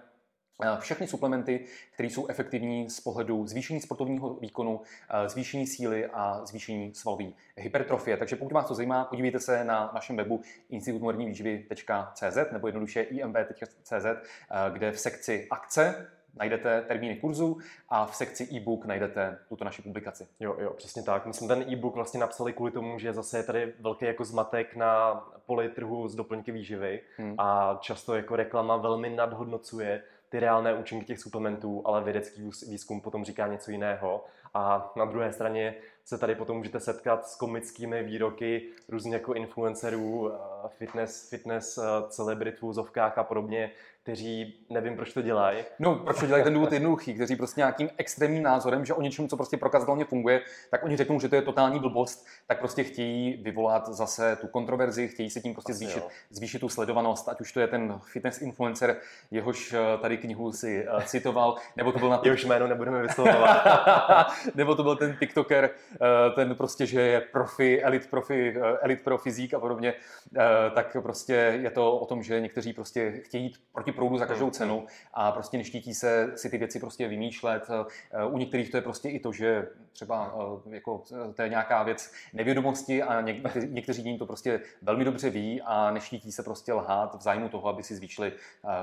[0.78, 1.64] všechny suplementy,
[1.94, 4.80] které jsou efektivní z pohledu zvýšení sportovního výkonu,
[5.26, 7.24] zvýšení síly a zvýšení svalové
[7.56, 8.16] hypertrofie.
[8.16, 14.06] Takže pokud vás to zajímá, podívejte se na našem webu institutmoderní výživy.cz nebo jednoduše imb.cz,
[14.72, 16.06] kde v sekci akce
[16.36, 17.58] najdete termíny kurzu
[17.88, 20.26] a v sekci e-book najdete tuto naši publikaci.
[20.40, 21.26] Jo, jo, přesně tak.
[21.26, 24.76] My jsme ten e-book vlastně napsali kvůli tomu, že zase je tady velký jako zmatek
[24.76, 25.14] na
[25.46, 27.34] poli trhu z doplňky výživy hmm.
[27.38, 33.24] a často jako reklama velmi nadhodnocuje ty reálné účinky těch suplementů, ale vědecký výzkum potom
[33.24, 34.24] říká něco jiného.
[34.54, 35.74] A na druhé straně
[36.04, 40.32] se tady potom můžete setkat s komickými výroky různých jako influencerů,
[40.68, 41.78] fitness, fitness
[42.08, 43.70] celebrit v úzovkách a podobně,
[44.06, 45.64] kteří nevím, proč to dělají.
[45.78, 49.28] No, proč to dělají ten důvod jednoduchý, kteří prostě nějakým extrémním názorem, že o něčem,
[49.28, 50.40] co prostě prokazatelně funguje,
[50.70, 55.08] tak oni řeknou, že to je totální blbost, tak prostě chtějí vyvolat zase tu kontroverzi,
[55.08, 58.96] chtějí se tím prostě zvýšit, zvýšit tu sledovanost, ať už to je ten fitness influencer,
[59.30, 62.20] jehož eh, tady knihu si uh, citoval, nebo to byl na...
[62.24, 64.32] Jehož jméno nebudeme vyslovovat.
[64.54, 69.04] nebo to byl ten TikToker, uh, ten prostě, že je profi, elit profi, uh, elit
[69.04, 69.94] pro fyzík a podobně,
[70.74, 74.44] tak prostě je to o tom, že někteří prostě chtějí jít proti proudu za každou
[74.44, 74.52] hmm.
[74.52, 77.66] cenu a prostě neštítí se si ty věci prostě vymýšlet.
[77.70, 80.34] Eh, u některých to je prostě i to, že třeba
[80.66, 85.30] eh, jako, eh, to je nějaká věc nevědomosti a někteří, někteří to prostě velmi dobře
[85.30, 88.32] ví a neštítí se prostě lhát v zájmu toho, aby si zvýšili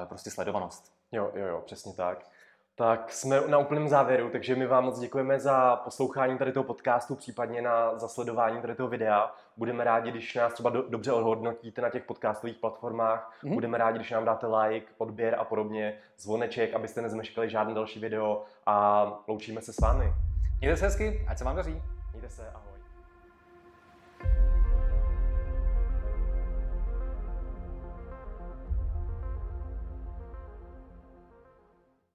[0.06, 0.94] prostě sledovanost.
[1.12, 2.33] Jo, jo, jo, přesně tak.
[2.76, 7.16] Tak jsme na úplném závěru, takže my vám moc děkujeme za poslouchání tady toho podcastu,
[7.16, 9.32] případně na zasledování tady toho videa.
[9.58, 13.32] Budeme rádi, když nás třeba do, dobře odhodnotíte na těch podcastových platformách.
[13.44, 13.54] Mm-hmm.
[13.54, 18.44] Budeme rádi, když nám dáte like, odběr a podobně, zvoneček, abyste nezmeškali žádné další video
[18.66, 20.14] a loučíme se s vámi.
[20.60, 21.82] Mějte se hezky, ať se vám daří.
[22.12, 22.73] Mějte se, ahoj.